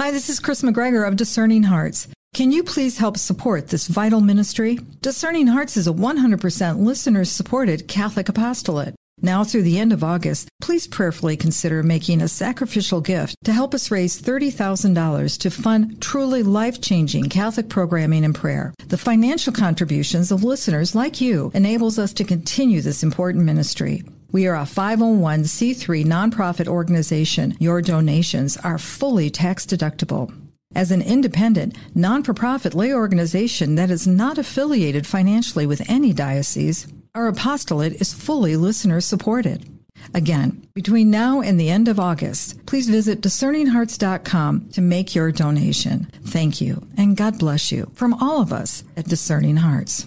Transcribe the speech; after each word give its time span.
Hi, 0.00 0.10
this 0.10 0.30
is 0.30 0.40
Kris 0.40 0.62
McGregor 0.62 1.06
of 1.06 1.16
Discerning 1.16 1.64
Hearts. 1.64 2.08
Can 2.32 2.52
you 2.52 2.64
please 2.64 2.96
help 2.96 3.18
support 3.18 3.68
this 3.68 3.86
vital 3.86 4.22
ministry? 4.22 4.78
Discerning 5.02 5.46
Hearts 5.46 5.76
is 5.76 5.86
a 5.86 5.92
100% 5.92 6.78
listener 6.78 7.26
supported 7.26 7.86
Catholic 7.86 8.30
apostolate. 8.30 8.94
Now 9.20 9.44
through 9.44 9.64
the 9.64 9.78
end 9.78 9.92
of 9.92 10.02
August, 10.02 10.48
please 10.62 10.86
prayerfully 10.86 11.36
consider 11.36 11.82
making 11.82 12.22
a 12.22 12.28
sacrificial 12.28 13.02
gift 13.02 13.36
to 13.44 13.52
help 13.52 13.74
us 13.74 13.90
raise 13.90 14.18
$30,000 14.18 15.38
to 15.38 15.50
fund 15.50 16.00
truly 16.00 16.42
life-changing 16.42 17.28
Catholic 17.28 17.68
programming 17.68 18.24
and 18.24 18.34
prayer. 18.34 18.72
The 18.86 18.96
financial 18.96 19.52
contributions 19.52 20.32
of 20.32 20.42
listeners 20.42 20.94
like 20.94 21.20
you 21.20 21.50
enables 21.52 21.98
us 21.98 22.14
to 22.14 22.24
continue 22.24 22.80
this 22.80 23.02
important 23.02 23.44
ministry. 23.44 24.02
We 24.32 24.46
are 24.46 24.54
a 24.54 24.60
501c3 24.60 26.04
nonprofit 26.04 26.68
organization. 26.68 27.56
Your 27.58 27.82
donations 27.82 28.56
are 28.58 28.78
fully 28.78 29.28
tax 29.28 29.66
deductible. 29.66 30.32
As 30.72 30.92
an 30.92 31.02
independent, 31.02 31.76
non 31.96 32.22
for 32.22 32.32
profit 32.32 32.74
lay 32.74 32.94
organization 32.94 33.74
that 33.74 33.90
is 33.90 34.06
not 34.06 34.38
affiliated 34.38 35.04
financially 35.04 35.66
with 35.66 35.82
any 35.90 36.12
diocese, 36.12 36.86
our 37.12 37.26
apostolate 37.26 38.00
is 38.00 38.14
fully 38.14 38.56
listener 38.56 39.00
supported. 39.00 39.68
Again, 40.14 40.64
between 40.74 41.10
now 41.10 41.40
and 41.40 41.58
the 41.58 41.68
end 41.68 41.88
of 41.88 41.98
August, 41.98 42.64
please 42.66 42.88
visit 42.88 43.20
discerninghearts.com 43.20 44.70
to 44.70 44.80
make 44.80 45.14
your 45.14 45.32
donation. 45.32 46.08
Thank 46.24 46.60
you, 46.60 46.86
and 46.96 47.16
God 47.16 47.40
bless 47.40 47.72
you 47.72 47.90
from 47.94 48.14
all 48.14 48.40
of 48.40 48.52
us 48.52 48.84
at 48.96 49.08
Discerning 49.08 49.56
Hearts. 49.56 50.06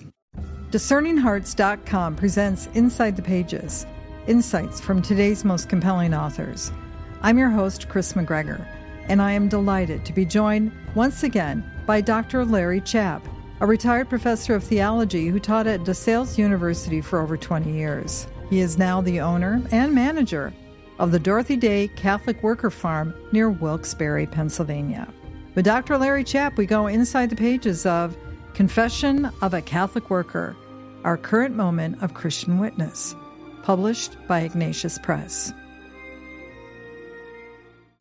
Discerninghearts.com 0.71 2.15
presents 2.15 2.67
Inside 2.73 3.17
the 3.17 3.21
Pages 3.21 3.85
insights 4.27 4.79
from 4.79 5.01
today's 5.01 5.43
most 5.43 5.69
compelling 5.69 6.13
authors. 6.13 6.71
I'm 7.21 7.37
your 7.37 7.49
host, 7.49 7.89
Kris 7.89 8.13
McGregor, 8.13 8.65
and 9.07 9.21
I 9.21 9.31
am 9.31 9.49
delighted 9.49 10.05
to 10.05 10.13
be 10.13 10.25
joined 10.25 10.71
once 10.95 11.23
again 11.23 11.69
by 11.85 12.01
Dr. 12.01 12.45
Larry 12.45 12.81
Chapp, 12.81 13.21
a 13.59 13.67
retired 13.67 14.09
professor 14.09 14.55
of 14.55 14.63
theology 14.63 15.27
who 15.27 15.39
taught 15.39 15.67
at 15.67 15.81
DeSales 15.81 16.37
University 16.37 17.01
for 17.01 17.21
over 17.21 17.37
20 17.37 17.71
years. 17.71 18.27
He 18.49 18.59
is 18.59 18.77
now 18.77 19.01
the 19.01 19.19
owner 19.19 19.61
and 19.71 19.93
manager 19.93 20.53
of 20.99 21.11
the 21.11 21.19
Dorothy 21.19 21.55
Day 21.55 21.89
Catholic 21.95 22.41
Worker 22.43 22.69
Farm 22.69 23.13
near 23.31 23.49
Wilkes-Barre, 23.49 24.27
Pennsylvania. 24.27 25.07
With 25.55 25.65
Dr. 25.65 25.97
Larry 25.97 26.23
Chapp, 26.23 26.57
we 26.57 26.65
go 26.65 26.87
inside 26.87 27.29
the 27.29 27.35
pages 27.35 27.85
of 27.85 28.15
Confession 28.53 29.31
of 29.41 29.53
a 29.53 29.61
Catholic 29.61 30.09
Worker, 30.09 30.55
our 31.03 31.17
current 31.17 31.55
moment 31.55 32.01
of 32.01 32.13
Christian 32.13 32.59
witness 32.59 33.15
published 33.63 34.15
by 34.27 34.41
Ignatius 34.41 34.99
Press. 34.99 35.53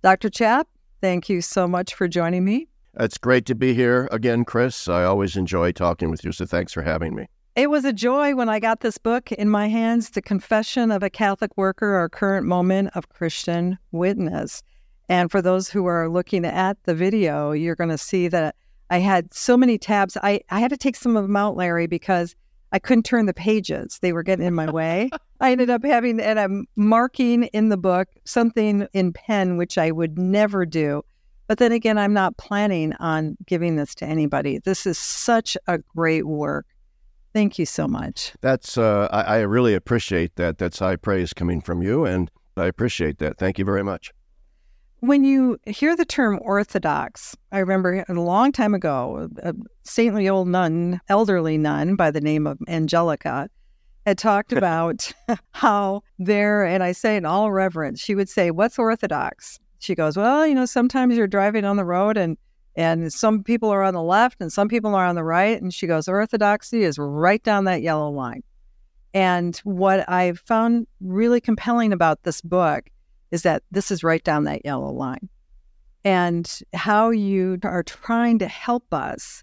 Dr. 0.03 0.29
Chapp, 0.29 0.65
thank 1.01 1.29
you 1.29 1.41
so 1.41 1.67
much 1.67 1.95
for 1.95 2.09
joining 2.09 2.45
me. 2.45 2.69
It's 2.99 3.17
great 3.17 3.47
to 3.47 3.55
be 3.55 3.73
here 3.73 4.09
again, 4.13 4.45
Kris. 4.45 4.89
I 4.89 5.05
always 5.05 5.37
enjoy 5.37 5.73
talking 5.73 6.11
with 6.11 6.25
you, 6.25 6.33
so 6.33 6.45
thanks 6.45 6.73
for 6.73 6.83
having 6.83 7.15
me. 7.15 7.29
It 7.55 7.71
was 7.71 7.85
a 7.85 7.93
joy 7.93 8.35
when 8.35 8.49
I 8.49 8.59
got 8.59 8.81
this 8.81 8.99
book 8.99 9.31
in 9.31 9.49
my 9.49 9.69
hands, 9.69 10.11
The 10.11 10.23
Confession 10.23 10.91
of 10.91 11.03
a 11.03 11.11
Catholic 11.11 11.57
Worker, 11.57 11.95
Our 11.95 12.09
Current 12.09 12.47
Moment 12.47 12.91
of 12.95 13.09
Christian 13.11 13.79
Witness. 13.93 14.63
And 15.09 15.31
for 15.31 15.43
those 15.43 15.69
who 15.69 15.87
are 15.87 16.09
looking 16.09 16.45
at 16.45 16.83
the 16.85 16.95
video, 16.95 17.53
you're 17.53 17.77
going 17.77 17.91
to 17.91 17.99
see 17.99 18.29
that 18.29 18.57
I 18.91 18.99
had 18.99 19.33
so 19.33 19.57
many 19.57 19.79
tabs. 19.79 20.17
I, 20.23 20.41
I 20.51 20.61
had 20.61 20.71
to 20.71 20.77
take 20.77 20.97
some 20.97 21.17
of 21.17 21.25
them 21.25 21.37
out, 21.37 21.57
Larry, 21.57 21.87
because 21.87 22.35
I 22.73 22.79
couldn't 22.79 23.05
turn 23.05 23.27
the 23.27 23.35
pages. 23.35 23.99
They 24.01 24.13
were 24.13 24.23
getting 24.23 24.47
in 24.47 24.55
my 24.55 24.71
way. 24.71 25.11
I 25.41 25.53
ended 25.53 25.71
up 25.71 25.85
having, 25.85 26.21
and 26.21 26.41
I'm 26.41 26.67
marking 26.75 27.45
in 27.45 27.69
the 27.69 27.77
book 27.77 28.09
something 28.25 28.87
in 28.95 29.13
pen, 29.13 29.59
which 29.59 29.77
I 29.77 29.91
would 29.91 30.19
never 30.19 30.65
do. 30.65 31.05
But 31.49 31.59
then 31.59 31.73
again, 31.73 31.99
I'm 31.99 32.15
not 32.15 32.39
planning 32.39 32.95
on 32.95 33.37
giving 33.47 33.77
this 33.77 33.95
to 33.97 34.07
anybody. 34.07 34.59
This 34.59 34.87
is 34.87 34.97
such 34.97 35.57
a 35.67 35.79
great 35.79 36.27
work. 36.27 36.67
Thank 37.35 37.59
you 37.59 37.67
so 37.67 37.87
much. 37.87 38.33
That's, 38.41 38.79
uh, 38.79 39.09
I, 39.11 39.23
I 39.23 39.39
really 39.41 39.75
appreciate 39.75 40.37
that. 40.37 40.59
That's 40.59 40.79
high 40.79 40.97
praise 40.97 41.33
coming 41.33 41.61
from 41.61 41.83
you. 41.83 42.05
And 42.07 42.31
I 42.57 42.67
appreciate 42.67 43.19
that. 43.19 43.39
Thank 43.39 43.59
you 43.59 43.65
very 43.65 43.83
much. 43.83 44.13
When 45.03 45.25
you 45.25 45.59
hear 45.67 45.97
the 45.97 46.05
term 46.05 46.39
Orthodox, 46.43 47.37
I 47.51 47.59
remember 47.59 48.05
a 48.09 48.13
long 48.13 48.53
time 48.53 48.73
ago, 48.73 49.29
a 49.43 49.53
saintly 49.83 50.29
old 50.29 50.47
nun, 50.47 51.01
elderly 51.09 51.59
nun 51.59 51.97
by 51.97 52.13
the 52.13 52.21
name 52.21 52.47
of 52.47 52.57
Angelica, 52.69 53.51
had 54.07 54.17
talked 54.17 54.53
about 54.57 55.11
how 55.51 56.05
there, 56.21 56.65
and 56.65 56.85
I 56.85 56.93
say 56.93 57.17
in 57.17 57.25
all 57.25 57.51
reverence, 57.51 58.01
she 58.01 58.15
would 58.15 58.29
say, 58.29 58.53
What's 58.53 58.79
Orthodox? 58.79 59.59
She 59.81 59.97
goes, 59.97 60.17
Well, 60.17 60.47
you 60.47 60.55
know, 60.55 60.67
sometimes 60.67 61.17
you're 61.17 61.27
driving 61.27 61.65
on 61.65 61.77
the 61.77 61.85
road 61.85 62.17
and 62.17 62.39
and 62.77 63.13
some 63.13 63.43
people 63.43 63.71
are 63.71 63.83
on 63.83 63.95
the 63.95 64.03
left 64.05 64.41
and 64.41 64.53
some 64.53 64.69
people 64.69 64.95
are 64.95 65.05
on 65.05 65.17
the 65.17 65.25
right. 65.25 65.61
And 65.61 65.75
she 65.75 65.89
goes, 65.89 66.07
Orthodoxy 66.07 66.85
is 66.85 66.97
right 66.97 67.43
down 67.43 67.65
that 67.65 67.83
yellow 67.83 68.09
line. 68.09 68.45
And 69.15 69.57
what 69.65 70.09
I 70.09 70.35
found 70.35 70.87
really 71.01 71.41
compelling 71.41 71.93
about 71.93 72.23
this 72.23 72.41
book 72.41 72.89
is 73.33 73.43
that 73.43 73.65
this 73.71 73.91
is 73.91 74.05
right 74.05 74.23
down 74.23 74.45
that 74.45 74.65
yellow 74.65 74.93
line. 74.93 75.29
And 76.05 76.51
how 76.75 77.11
you 77.11 77.59
are 77.65 77.83
trying 77.83 78.39
to 78.41 78.49
help 78.49 78.93
us 78.93 79.43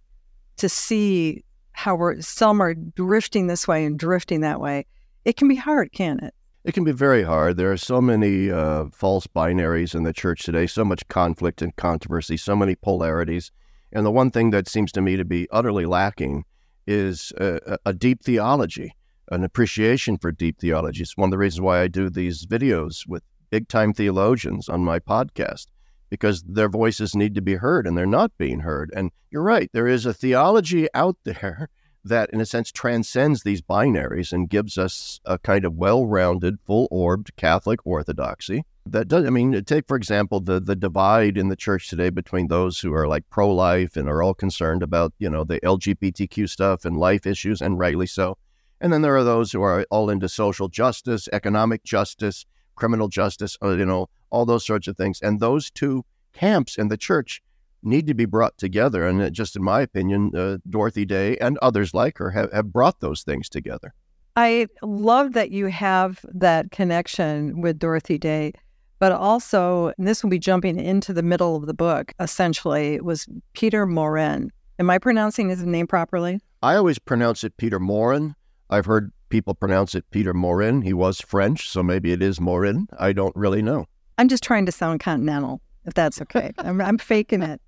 to 0.58 0.70
see 0.70 1.44
how 1.72 1.96
we're 1.96 2.22
some 2.22 2.62
are 2.62 2.74
drifting 2.74 3.48
this 3.48 3.68
way 3.68 3.86
and 3.86 3.98
drifting 3.98 4.42
that 4.42 4.60
way. 4.60 4.86
It 5.26 5.38
can 5.38 5.48
be 5.48 5.56
hard, 5.56 5.92
can 5.92 6.20
it? 6.20 6.34
It 6.66 6.74
can 6.74 6.84
be 6.84 6.92
very 6.92 7.24
hard. 7.24 7.56
There 7.56 7.72
are 7.72 7.78
so 7.78 8.02
many 8.02 8.52
uh, 8.52 8.86
false 8.92 9.26
binaries 9.28 9.96
in 9.96 10.04
the 10.04 10.14
church 10.14 10.44
today, 10.44 10.68
so 10.68 10.84
much 10.84 11.08
conflict 11.08 11.62
and 11.62 11.76
controversy, 11.78 12.36
so 12.36 12.56
many 12.56 12.76
polarities. 12.76 13.52
And 13.94 14.06
the 14.06 14.12
one 14.12 14.30
thing 14.30 14.52
that 14.52 14.68
seems 14.68 14.92
to 14.92 15.02
me 15.02 15.16
to 15.16 15.26
be 15.26 15.48
utterly 15.52 15.86
lacking 15.86 16.44
is 16.86 17.32
a, 17.38 17.78
a 17.86 17.94
deep 17.94 18.24
theology, 18.24 18.94
an 19.32 19.44
appreciation 19.44 20.18
for 20.18 20.32
deep 20.32 20.60
theology. 20.60 21.02
It's 21.02 21.16
one 21.16 21.28
of 21.28 21.32
the 21.32 21.38
reasons 21.38 21.62
why 21.62 21.82
I 21.82 21.88
do 21.88 22.10
these 22.10 22.46
videos 22.46 23.08
with 23.08 23.24
big 23.50 23.68
time 23.68 23.94
theologians 23.94 24.70
on 24.70 24.84
my 24.84 25.00
podcast 25.00 25.68
because 26.10 26.44
their 26.44 26.70
voices 26.70 27.16
need 27.16 27.36
to 27.36 27.42
be 27.42 27.56
heard 27.56 27.86
and 27.86 27.98
they're 27.98 28.06
not 28.06 28.32
being 28.38 28.62
heard. 28.62 28.92
And 28.96 29.12
you're 29.32 29.44
right, 29.44 29.70
there 29.74 29.88
is 29.88 30.06
a 30.06 30.14
theology 30.14 30.88
out 30.94 31.18
there 31.24 31.70
that, 32.06 32.30
in 32.32 32.42
a 32.42 32.46
sense, 32.46 32.72
transcends 32.72 33.44
these 33.44 33.62
binaries 33.62 34.32
and 34.32 34.50
gives 34.50 34.78
us 34.78 35.20
a 35.26 35.38
kind 35.38 35.66
of 35.66 35.76
well 35.76 36.06
rounded, 36.06 36.58
full 36.66 36.88
orbed 36.92 37.36
Catholic 37.36 37.86
orthodoxy. 37.86 38.64
That 38.86 39.08
does, 39.08 39.26
I 39.26 39.30
mean, 39.30 39.64
take, 39.66 39.88
for 39.88 39.98
example, 39.98 40.40
the, 40.40 40.60
the 40.60 40.76
divide 40.76 41.38
in 41.38 41.50
the 41.50 41.56
church 41.56 41.90
today 41.90 42.10
between 42.10 42.48
those 42.48 42.80
who 42.80 42.94
are 42.94 43.08
like 43.08 43.30
pro 43.30 43.54
life 43.54 43.96
and 43.96 44.10
are 44.10 44.24
all 44.24 44.34
concerned 44.34 44.82
about, 44.82 45.14
you 45.20 45.30
know, 45.30 45.44
the 45.44 45.60
LGBTQ 45.60 46.50
stuff 46.50 46.86
and 46.86 46.98
life 46.98 47.28
issues, 47.28 47.62
and 47.62 47.78
rightly 47.78 48.08
so. 48.08 48.38
And 48.82 48.94
then 48.94 49.02
there 49.02 49.16
are 49.16 49.24
those 49.24 49.52
who 49.52 49.62
are 49.62 49.86
all 49.92 50.10
into 50.10 50.30
social 50.30 50.70
justice, 50.70 51.28
economic 51.34 51.84
justice, 51.84 52.46
criminal 52.80 53.10
justice, 53.10 53.58
uh, 53.64 53.76
you 53.76 53.86
know, 53.86 54.08
all 54.32 54.46
those 54.46 54.66
sorts 54.66 54.88
of 54.88 54.98
things. 54.98 55.22
And 55.22 55.40
those 55.40 55.70
two 55.70 56.04
camps 56.34 56.78
in 56.78 56.88
the 56.88 56.98
church 56.98 57.42
need 57.84 58.08
to 58.08 58.14
be 58.14 58.26
brought 58.26 58.58
together. 58.58 59.08
And 59.08 59.34
just 59.34 59.56
in 59.56 59.64
my 59.64 59.82
opinion, 59.82 60.36
uh, 60.36 60.58
Dorothy 60.70 61.06
Day 61.06 61.38
and 61.38 61.58
others 61.60 61.94
like 61.94 62.18
her 62.18 62.32
have, 62.32 62.52
have 62.52 62.72
brought 62.74 63.00
those 63.00 63.24
things 63.24 63.50
together. 63.50 63.94
I 64.36 64.68
love 64.82 65.34
that 65.34 65.52
you 65.52 65.68
have 65.68 66.26
that 66.34 66.72
connection 66.72 67.62
with 67.62 67.78
Dorothy 67.78 68.18
Day, 68.18 68.54
but 69.00 69.12
also, 69.12 69.94
this 69.98 70.24
will 70.24 70.30
be 70.30 70.40
jumping 70.40 70.80
into 70.80 71.14
the 71.14 71.24
middle 71.24 71.56
of 71.56 71.66
the 71.66 71.74
book, 71.74 72.14
essentially, 72.20 73.00
was 73.02 73.28
Peter 73.54 73.86
Maurin. 73.86 74.52
Am 74.78 74.90
I 74.90 74.98
pronouncing 74.98 75.50
his 75.50 75.64
name 75.64 75.88
properly? 75.88 76.40
I 76.62 76.76
always 76.76 77.00
pronounce 77.00 77.44
it 77.44 77.56
Peter 77.58 77.80
Morin. 77.80 78.36
I've 78.70 78.86
heard 78.86 79.12
people 79.30 79.54
pronounce 79.54 79.96
it 79.96 80.06
Peter 80.12 80.34
Morin. 80.34 80.82
He 80.82 80.94
was 80.94 81.22
French, 81.22 81.70
so 81.70 81.82
maybe 81.82 82.12
it 82.12 82.22
is 82.22 82.40
Morin. 82.40 82.88
I 82.98 83.14
don't 83.14 83.36
really 83.36 83.62
know. 83.62 83.86
I'm 84.18 84.28
just 84.28 84.44
trying 84.44 84.66
to 84.66 84.72
sound 84.72 85.00
continental, 85.00 85.62
if 85.86 85.94
that's 85.94 86.22
okay. 86.22 86.52
I'm, 86.58 86.82
I'm 86.82 86.98
faking 86.98 87.42
it. 87.42 87.62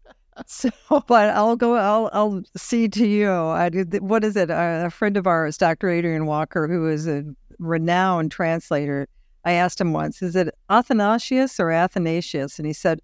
So, 0.47 0.69
but 1.07 1.29
I'll 1.29 1.55
go. 1.55 1.75
I'll 1.75 2.09
I'll 2.13 2.41
see 2.55 2.87
to 2.89 3.07
you. 3.07 3.31
I. 3.31 3.69
What 3.99 4.23
is 4.23 4.35
it? 4.35 4.49
A, 4.49 4.85
a 4.87 4.89
friend 4.89 5.17
of 5.17 5.27
ours, 5.27 5.57
Dr. 5.57 5.89
Adrian 5.89 6.25
Walker, 6.25 6.67
who 6.67 6.89
is 6.89 7.07
a 7.07 7.23
renowned 7.59 8.31
translator. 8.31 9.07
I 9.43 9.53
asked 9.53 9.81
him 9.81 9.93
once, 9.93 10.21
"Is 10.21 10.35
it 10.35 10.53
Athanasius 10.69 11.59
or 11.59 11.71
Athanasius?" 11.71 12.59
And 12.59 12.65
he 12.65 12.73
said, 12.73 13.01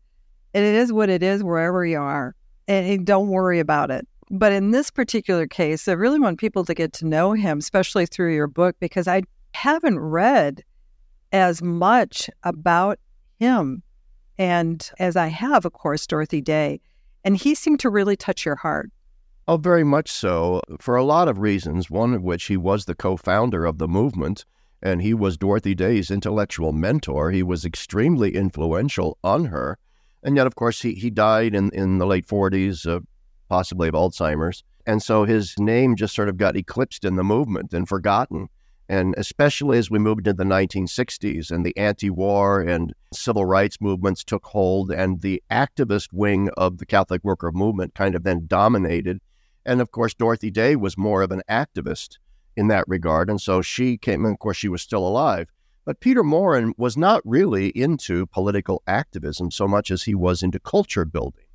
"It 0.54 0.64
is 0.64 0.94
what 0.94 1.10
it 1.10 1.24
is, 1.24 1.44
wherever 1.44 1.86
you 1.86 2.00
are, 2.00 2.36
and 2.68 3.06
don't 3.06 3.30
worry 3.30 3.60
about 3.60 3.92
it." 3.92 4.08
But 4.30 4.52
in 4.52 4.72
this 4.72 4.92
particular 4.92 5.48
case, 5.48 5.88
I 5.88 5.94
really 5.94 6.20
want 6.20 6.40
people 6.40 6.66
to 6.66 6.74
get 6.74 6.94
to 6.94 7.06
know 7.06 7.34
him, 7.34 7.60
especially 7.60 8.06
through 8.06 8.36
your 8.36 8.48
book, 8.48 8.76
because 8.80 9.08
I 9.08 9.22
haven't 9.54 10.00
read 10.00 10.64
as 11.32 11.62
much 11.62 12.30
about 12.44 13.00
him. 13.40 13.84
And 14.38 14.90
as 15.00 15.16
I 15.16 15.28
have, 15.28 15.66
of 15.66 15.74
course, 15.74 16.06
Dorothy 16.06 16.42
Day. 16.42 16.82
And 17.24 17.38
he 17.38 17.56
seemed 17.56 17.80
to 17.82 17.90
really 17.90 18.16
touch 18.16 18.46
your 18.46 18.56
heart. 18.56 18.92
Oh, 19.48 19.58
very 19.58 19.84
much 19.84 20.12
so, 20.12 20.62
for 20.80 20.98
a 20.98 21.06
lot 21.06 21.30
of 21.30 21.40
reasons, 21.40 21.90
one 21.90 22.14
of 22.14 22.22
which 22.22 22.46
he 22.46 22.58
was 22.58 22.86
the 22.86 22.96
co 22.96 23.16
founder 23.16 23.66
of 23.66 23.78
the 23.78 23.88
movement, 23.88 24.46
and 24.82 25.02
he 25.02 25.14
was 25.14 25.38
Dorothy 25.38 25.74
Day's 25.74 26.12
intellectual 26.12 26.74
mentor. 26.74 27.32
He 27.32 27.44
was 27.44 27.64
extremely 27.64 28.36
influential 28.36 29.18
on 29.24 29.46
her. 29.46 29.78
And 30.22 30.36
yet, 30.36 30.48
of 30.48 30.56
course, 30.56 30.82
he, 30.82 30.94
he 30.96 31.10
died 31.10 31.56
in, 31.56 31.70
in 31.72 31.98
the 31.98 32.06
late 32.06 32.28
40s, 32.28 32.86
uh, 32.86 33.00
possibly 33.48 33.88
of 33.88 33.94
Alzheimer's. 33.94 34.64
And 34.86 35.04
so 35.04 35.26
his 35.26 35.54
name 35.60 35.96
just 35.96 36.16
sort 36.16 36.30
of 36.30 36.38
got 36.38 36.56
eclipsed 36.56 37.04
in 37.04 37.18
the 37.18 37.24
movement 37.24 37.74
and 37.74 37.88
forgotten. 37.88 38.48
And 38.90 39.16
especially 39.18 39.78
as 39.78 39.92
we 39.92 40.00
moved 40.00 40.28
into 40.28 40.34
the 40.34 40.46
1960s 40.46 41.52
and 41.52 41.66
the 41.66 41.76
anti 41.78 42.10
war 42.10 42.62
and 42.62 42.94
civil 43.14 43.44
rights 43.46 43.82
movements 43.82 44.24
took 44.24 44.46
hold, 44.46 44.92
and 44.92 45.22
the 45.22 45.44
activist 45.52 46.14
wing 46.14 46.50
of 46.56 46.78
the 46.78 46.86
Catholic 46.86 47.22
worker 47.26 47.52
movement 47.52 47.96
kind 47.96 48.16
of 48.16 48.24
then 48.24 48.48
dominated. 48.48 49.20
And 49.66 49.82
of 49.82 49.92
course, 49.92 50.14
Dorothy 50.14 50.52
Day 50.52 50.78
was 50.78 50.98
more 50.98 51.22
of 51.22 51.32
an 51.32 51.42
activist 51.50 52.18
in 52.56 52.70
that 52.70 52.86
regard. 52.88 53.30
And 53.30 53.42
so 53.42 53.62
she 53.62 53.98
came, 53.98 54.24
and 54.24 54.34
of 54.34 54.40
course, 54.40 54.56
she 54.56 54.70
was 54.70 54.82
still 54.82 55.06
alive. 55.06 55.50
But 55.84 56.00
Peter 56.00 56.24
Maurin 56.24 56.74
was 56.78 56.96
not 56.96 57.22
really 57.26 57.70
into 57.70 58.26
political 58.28 58.84
activism 58.88 59.52
so 59.52 59.68
much 59.68 59.92
as 59.92 60.04
he 60.04 60.16
was 60.16 60.42
into 60.44 60.60
culture 60.62 61.04
building 61.04 61.47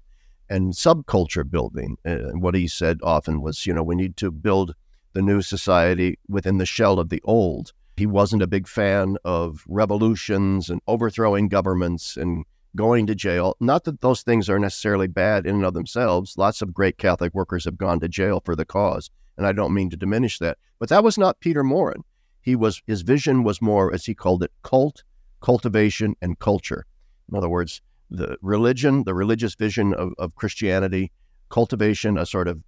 and 0.52 0.74
subculture 0.74 1.50
building. 1.50 1.96
Uh, 2.04 2.32
what 2.34 2.54
he 2.54 2.68
said 2.68 3.00
often 3.02 3.40
was, 3.40 3.66
you 3.66 3.72
know, 3.72 3.82
we 3.82 3.96
need 3.96 4.18
to 4.18 4.30
build 4.30 4.74
the 5.14 5.22
new 5.22 5.40
society 5.40 6.18
within 6.28 6.58
the 6.58 6.66
shell 6.66 6.98
of 6.98 7.08
the 7.08 7.22
old. 7.24 7.72
He 7.96 8.06
wasn't 8.06 8.42
a 8.42 8.46
big 8.46 8.68
fan 8.68 9.16
of 9.24 9.64
revolutions 9.66 10.68
and 10.68 10.82
overthrowing 10.86 11.48
governments 11.48 12.18
and 12.18 12.44
going 12.76 13.06
to 13.06 13.14
jail. 13.14 13.56
Not 13.60 13.84
that 13.84 14.02
those 14.02 14.22
things 14.22 14.50
are 14.50 14.58
necessarily 14.58 15.06
bad 15.06 15.46
in 15.46 15.56
and 15.56 15.64
of 15.64 15.72
themselves. 15.72 16.36
Lots 16.36 16.60
of 16.60 16.74
great 16.74 16.98
Catholic 16.98 17.32
workers 17.32 17.64
have 17.64 17.78
gone 17.78 18.00
to 18.00 18.08
jail 18.08 18.42
for 18.44 18.54
the 18.54 18.66
cause, 18.66 19.10
and 19.38 19.46
I 19.46 19.52
don't 19.52 19.74
mean 19.74 19.88
to 19.90 19.96
diminish 19.96 20.38
that. 20.38 20.58
But 20.78 20.90
that 20.90 21.04
was 21.04 21.16
not 21.16 21.40
Peter 21.40 21.64
Maurin. 21.64 22.04
He 22.42 22.56
was 22.56 22.82
his 22.86 23.02
vision 23.02 23.42
was 23.42 23.62
more, 23.62 23.92
as 23.92 24.04
he 24.04 24.14
called 24.14 24.42
it, 24.42 24.52
cult, 24.62 25.02
cultivation, 25.40 26.14
and 26.20 26.38
culture. 26.38 26.84
In 27.30 27.36
other 27.38 27.48
words, 27.48 27.80
the 28.12 28.36
religion, 28.42 29.04
the 29.04 29.14
religious 29.14 29.54
vision 29.54 29.94
of, 29.94 30.12
of 30.18 30.34
Christianity, 30.34 31.10
cultivation, 31.48 32.18
a 32.18 32.26
sort 32.26 32.48
of 32.48 32.62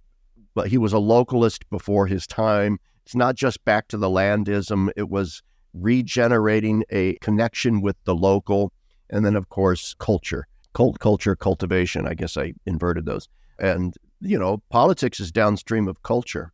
but 0.55 0.69
he 0.69 0.77
was 0.77 0.93
a 0.93 0.97
localist 0.97 1.63
before 1.69 2.07
his 2.07 2.25
time. 2.25 2.79
It's 3.05 3.15
not 3.15 3.35
just 3.35 3.63
back 3.65 3.89
to 3.89 3.97
the 3.97 4.07
landism, 4.07 4.89
it 4.95 5.09
was 5.09 5.43
regenerating 5.73 6.85
a 6.89 7.15
connection 7.15 7.81
with 7.81 7.97
the 8.05 8.15
local. 8.15 8.71
And 9.09 9.25
then, 9.25 9.35
of 9.35 9.49
course, 9.49 9.93
culture, 9.99 10.47
cult 10.73 10.99
culture, 10.99 11.35
cultivation. 11.35 12.07
I 12.07 12.13
guess 12.13 12.37
I 12.37 12.53
inverted 12.65 13.05
those. 13.05 13.27
And, 13.59 13.93
you 14.21 14.39
know, 14.39 14.63
politics 14.69 15.19
is 15.19 15.31
downstream 15.31 15.87
of 15.87 16.01
culture. 16.01 16.53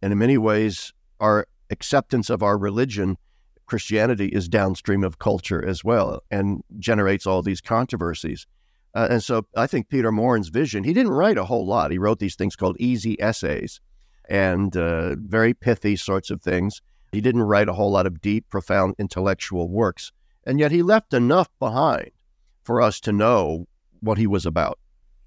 And 0.00 0.12
in 0.12 0.18
many 0.18 0.38
ways, 0.38 0.92
our 1.18 1.46
acceptance 1.70 2.30
of 2.30 2.42
our 2.42 2.56
religion, 2.56 3.16
Christianity, 3.70 4.26
is 4.26 4.48
downstream 4.48 5.04
of 5.04 5.20
culture 5.20 5.64
as 5.64 5.84
well 5.84 6.24
and 6.28 6.64
generates 6.80 7.24
all 7.24 7.40
these 7.40 7.60
controversies. 7.60 8.48
Uh, 8.96 9.06
and 9.08 9.22
so 9.22 9.46
I 9.56 9.68
think 9.68 9.88
Peter 9.88 10.10
Maurin's 10.10 10.48
vision, 10.48 10.82
he 10.82 10.92
didn't 10.92 11.12
write 11.12 11.38
a 11.38 11.44
whole 11.44 11.64
lot. 11.64 11.92
He 11.92 11.98
wrote 11.98 12.18
these 12.18 12.34
things 12.34 12.56
called 12.56 12.76
easy 12.80 13.14
essays 13.22 13.80
and 14.28 14.76
uh, 14.76 15.14
very 15.14 15.54
pithy 15.54 15.94
sorts 15.94 16.30
of 16.30 16.42
things. 16.42 16.82
He 17.12 17.20
didn't 17.20 17.42
write 17.42 17.68
a 17.68 17.72
whole 17.72 17.92
lot 17.92 18.06
of 18.06 18.20
deep, 18.20 18.48
profound 18.48 18.96
intellectual 18.98 19.68
works. 19.68 20.10
And 20.44 20.58
yet 20.58 20.72
he 20.72 20.82
left 20.82 21.14
enough 21.14 21.48
behind 21.60 22.10
for 22.64 22.82
us 22.82 22.98
to 23.00 23.12
know 23.12 23.68
what 24.00 24.18
he 24.18 24.26
was 24.26 24.46
about. 24.46 24.80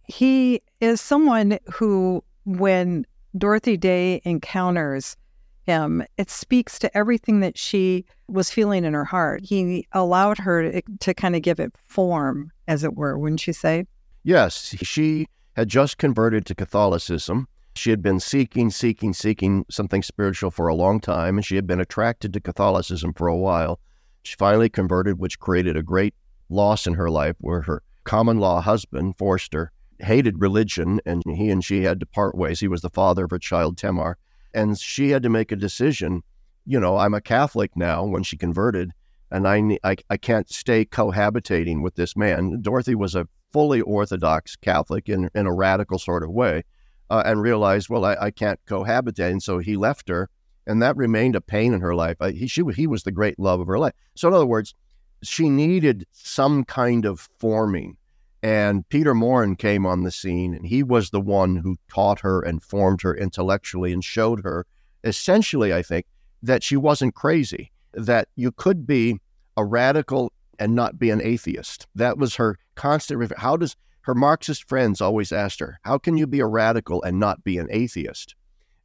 He 0.10 0.62
is 0.82 1.00
someone 1.00 1.60
who, 1.72 2.26
when 2.44 3.06
Dorothy 3.38 3.78
Day 3.78 4.22
encounters 4.26 5.16
him, 5.66 6.04
it 6.18 6.30
speaks 6.30 6.78
to 6.80 6.98
everything 6.98 7.40
that 7.42 7.58
she 7.58 8.06
was 8.28 8.50
feeling 8.50 8.86
in 8.86 8.94
her 8.94 9.06
heart. 9.06 9.42
He 9.44 9.88
allowed 9.92 10.38
her 10.40 10.72
to, 10.72 10.82
to 11.00 11.14
kind 11.14 11.36
of 11.36 11.42
give 11.42 11.60
it 11.60 11.74
form, 11.86 12.52
as 12.68 12.84
it 12.84 12.96
were, 12.96 13.18
wouldn't 13.18 13.46
you 13.48 13.54
say? 13.54 13.86
Yes. 14.24 14.76
She 14.82 15.28
had 15.56 15.70
just 15.70 15.98
converted 15.98 16.46
to 16.48 16.56
Catholicism. 16.56 17.48
She 17.76 17.90
had 17.90 18.02
been 18.02 18.20
seeking, 18.20 18.70
seeking, 18.70 19.14
seeking 19.14 19.66
something 19.70 20.04
spiritual 20.04 20.52
for 20.52 20.68
a 20.68 20.76
long 20.76 21.00
time, 21.00 21.38
and 21.38 21.46
she 21.46 21.56
had 21.56 21.66
been 21.66 21.80
attracted 21.80 22.34
to 22.34 22.40
Catholicism 22.40 23.14
for 23.14 23.28
a 23.28 23.36
while. 23.36 23.80
She 24.24 24.36
finally 24.36 24.70
converted, 24.70 25.20
which 25.20 25.40
created 25.40 25.76
a 25.76 25.84
great 25.84 26.14
loss 26.50 26.86
in 26.86 26.94
her 26.94 27.10
life 27.10 27.36
where 27.40 27.62
her 27.62 27.82
common 28.04 28.40
law 28.40 28.62
husband, 28.62 29.16
Forster, 29.18 29.72
hated 30.00 30.42
religion, 30.42 31.00
and 31.06 31.24
he 31.26 31.50
and 31.50 31.64
she 31.64 31.84
had 31.84 32.00
to 32.00 32.06
part 32.06 32.36
ways. 32.36 32.60
He 32.60 32.68
was 32.68 32.82
the 32.82 32.90
father 32.90 33.26
of 33.26 33.32
her 33.32 33.40
child, 33.40 33.78
Tamar. 33.78 34.18
And 34.54 34.78
she 34.78 35.10
had 35.10 35.24
to 35.24 35.30
make 35.30 35.52
a 35.52 35.56
decision. 35.56 36.24
You 36.66 36.80
know, 36.80 36.98
I'm 36.98 37.14
a 37.14 37.22
Catholic 37.22 37.76
now 37.76 38.06
when 38.06 38.24
she 38.24 38.38
converted, 38.38 38.92
and 39.32 39.48
I, 39.48 39.78
I, 39.84 39.96
I 40.10 40.18
can't 40.18 40.50
stay 40.50 40.86
cohabitating 40.86 41.82
with 41.82 41.96
this 41.96 42.16
man. 42.16 42.62
Dorothy 42.62 42.96
was 42.96 43.16
a 43.16 43.28
fully 43.52 43.82
Orthodox 43.82 44.56
Catholic 44.56 45.10
in, 45.10 45.30
in 45.36 45.46
a 45.46 45.54
radical 45.54 46.00
sort 46.00 46.24
of 46.24 46.30
way, 46.30 46.64
uh, 47.10 47.24
and 47.26 47.42
realized, 47.42 47.90
well, 47.90 48.06
I, 48.06 48.16
I 48.16 48.32
can't 48.32 48.60
cohabitate. 48.66 49.32
And 49.32 49.44
so 49.44 49.60
he 49.60 49.76
left 49.76 50.08
her, 50.10 50.30
and 50.66 50.82
that 50.82 50.96
remained 50.96 51.36
a 51.36 51.42
pain 51.42 51.74
in 51.74 51.82
her 51.82 51.96
life. 51.96 52.18
I, 52.22 52.32
he, 52.32 52.48
she, 52.48 52.64
he 52.76 52.88
was 52.88 53.04
the 53.04 53.12
great 53.12 53.38
love 53.40 53.60
of 53.60 53.68
her 53.68 53.80
life. 53.80 53.94
So, 54.16 54.28
in 54.28 54.34
other 54.34 54.46
words, 54.46 54.74
she 55.22 55.50
needed 55.50 56.06
some 56.12 56.64
kind 56.64 57.06
of 57.06 57.30
forming 57.40 57.98
and 58.44 58.88
Peter 58.90 59.14
Maurin 59.14 59.56
came 59.56 59.86
on 59.86 60.04
the 60.04 60.12
scene, 60.12 60.54
and 60.54 60.66
he 60.66 60.84
was 60.84 61.10
the 61.10 61.22
one 61.22 61.56
who 61.56 61.78
taught 61.88 62.20
her 62.20 62.42
and 62.42 62.62
formed 62.62 63.02
her 63.02 63.16
intellectually 63.16 63.94
and 63.94 64.04
showed 64.04 64.44
her, 64.44 64.66
essentially, 65.06 65.74
I 65.74 65.82
think, 65.82 66.06
that 66.42 66.62
she 66.62 66.76
wasn't 66.76 67.16
crazy, 67.16 67.72
that 67.94 68.28
you 68.36 68.52
could 68.52 68.86
be 68.86 69.18
a 69.56 69.64
radical 69.64 70.34
and 70.60 70.76
not 70.76 71.00
be 71.00 71.10
an 71.10 71.22
atheist. 71.22 71.88
That 71.96 72.18
was 72.18 72.36
her 72.36 72.60
constant. 72.76 73.32
How 73.38 73.56
does 73.56 73.78
her 74.02 74.14
Marxist 74.14 74.68
friends 74.68 75.00
always 75.00 75.32
asked 75.32 75.62
her, 75.62 75.80
How 75.84 75.98
can 75.98 76.18
you 76.18 76.28
be 76.28 76.42
a 76.42 76.46
radical 76.46 77.02
and 77.04 77.22
not 77.22 77.46
be 77.46 77.58
an 77.58 77.70
atheist? 77.72 78.36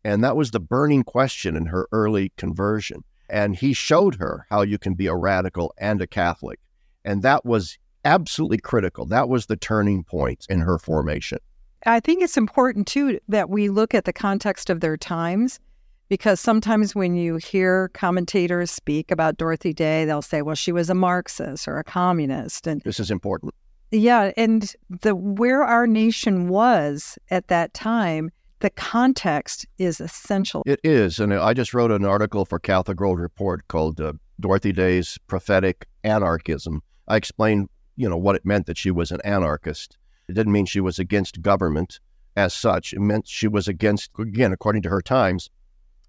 And 0.05 0.23
that 0.23 0.37
was 0.37 0.53
the 0.53 0.61
burning 0.61 1.03
question 1.03 1.57
in 1.57 1.67
her 1.67 1.89
early 1.91 2.31
conversion. 2.37 3.03
And 3.29 3.57
he 3.57 3.73
showed 3.73 4.15
her 4.15 4.47
how 4.51 4.63
you 4.63 4.79
can 4.79 4.95
be 4.95 5.09
a 5.09 5.17
radical 5.17 5.75
and 5.79 6.01
a 6.01 6.07
Catholic. 6.07 6.61
And 7.05 7.23
that 7.23 7.45
was 7.45 7.77
absolutely 8.09 8.59
critical. 8.59 9.05
That 9.05 9.29
was 9.29 9.47
the 9.47 9.57
turning 9.57 10.03
point 10.03 10.47
in 10.49 10.61
her 10.61 10.79
formation. 10.79 11.39
I 11.87 12.01
think 12.01 12.23
it's 12.23 12.37
important 12.37 12.87
too 12.87 13.21
that 13.29 13.51
we 13.51 13.69
look 13.69 13.95
at 13.95 14.05
the 14.05 14.13
context 14.13 14.71
of 14.71 14.81
their 14.81 14.97
times 14.97 15.61
because 16.09 16.41
sometimes 16.41 16.95
when 16.95 17.15
you 17.15 17.37
hear 17.37 17.89
commentators 17.89 18.71
speak 18.71 19.11
about 19.11 19.37
Dorothy 19.37 19.75
Day, 19.75 20.07
they'll 20.07 20.23
say, 20.23 20.41
well, 20.43 20.57
she 20.57 20.73
was 20.73 20.89
a 20.89 20.95
Marxist 20.95 21.69
or 21.69 21.79
a 21.79 21.85
communist. 21.85 22.67
And 22.67 22.81
this 22.83 22.99
is 22.99 23.11
important. 23.11 23.55
Yeah. 23.91 24.33
And 24.37 24.75
the 24.89 25.15
where 25.15 25.63
our 25.63 25.87
nation 25.87 26.49
was 26.49 27.19
at 27.31 27.49
that 27.49 27.75
time, 27.75 28.31
the 28.61 28.71
context 28.71 29.67
is 29.79 30.01
essential. 30.01 30.63
It 30.67 30.81
is. 30.83 31.19
And 31.19 31.33
I 31.35 31.53
just 31.53 31.75
wrote 31.75 31.93
an 31.93 32.05
article 32.05 32.45
for 32.45 32.59
Catholic 32.59 33.01
World 33.01 33.21
Report 33.21 33.67
called 33.69 34.01
uh, 34.01 34.15
Dorothy 34.41 34.73
Day's 34.73 35.19
Prophetic 35.27 35.87
Anarchism. 36.05 36.83
I 37.07 37.17
explained 37.17 37.69
you 37.99 38.09
know, 38.09 38.17
what 38.17 38.37
it 38.37 38.47
meant 38.47 38.67
that 38.67 38.79
she 38.79 38.93
was 38.93 39.11
an 39.11 39.21
anarchist. 39.25 39.99
It 40.29 40.35
didn't 40.35 40.53
mean 40.53 40.67
she 40.67 40.81
was 40.81 41.01
against 41.01 41.43
government 41.43 41.99
as 42.37 42.55
such. 42.55 42.93
It 42.93 43.01
meant 43.01 43.27
she 43.27 43.49
was 43.49 43.67
against, 43.67 44.13
again, 44.17 44.53
according 44.53 44.83
to 44.83 44.89
her 44.89 45.03
times, 45.03 45.51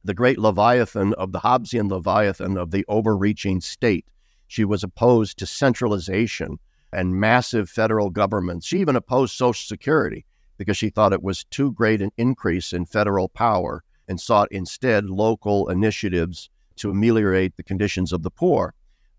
the 0.04 0.14
great 0.14 0.38
Leviathan 0.38 1.14
of 1.16 1.32
the 1.32 1.40
Hobbesian 1.40 1.90
Leviathan 1.90 2.58
of 2.58 2.70
the 2.70 2.86
overreaching 2.88 3.60
state. 3.60 4.06
She 4.46 4.64
was 4.64 4.84
opposed 4.84 5.40
to 5.40 5.48
centralization 5.48 6.60
and 6.94 7.20
massive 7.20 7.72
federal 7.72 8.12
government. 8.12 8.64
She 8.64 8.80
even 8.80 8.96
opposed 8.96 9.34
Social 9.34 9.66
Security 9.66 10.26
because 10.58 10.78
she 10.78 10.90
thought 10.90 11.14
it 11.14 11.24
was 11.24 11.44
too 11.46 11.72
great 11.72 12.02
an 12.04 12.12
increase 12.18 12.72
in 12.72 12.86
federal 12.86 13.30
power 13.30 13.84
and 14.08 14.22
sought 14.22 14.52
instead 14.52 15.06
local 15.06 15.70
initiatives 15.70 16.52
to 16.76 16.92
ameliorate 16.92 17.58
the 17.58 17.64
conditions 17.64 18.14
of 18.14 18.22
the 18.22 18.32
poor. 18.32 18.76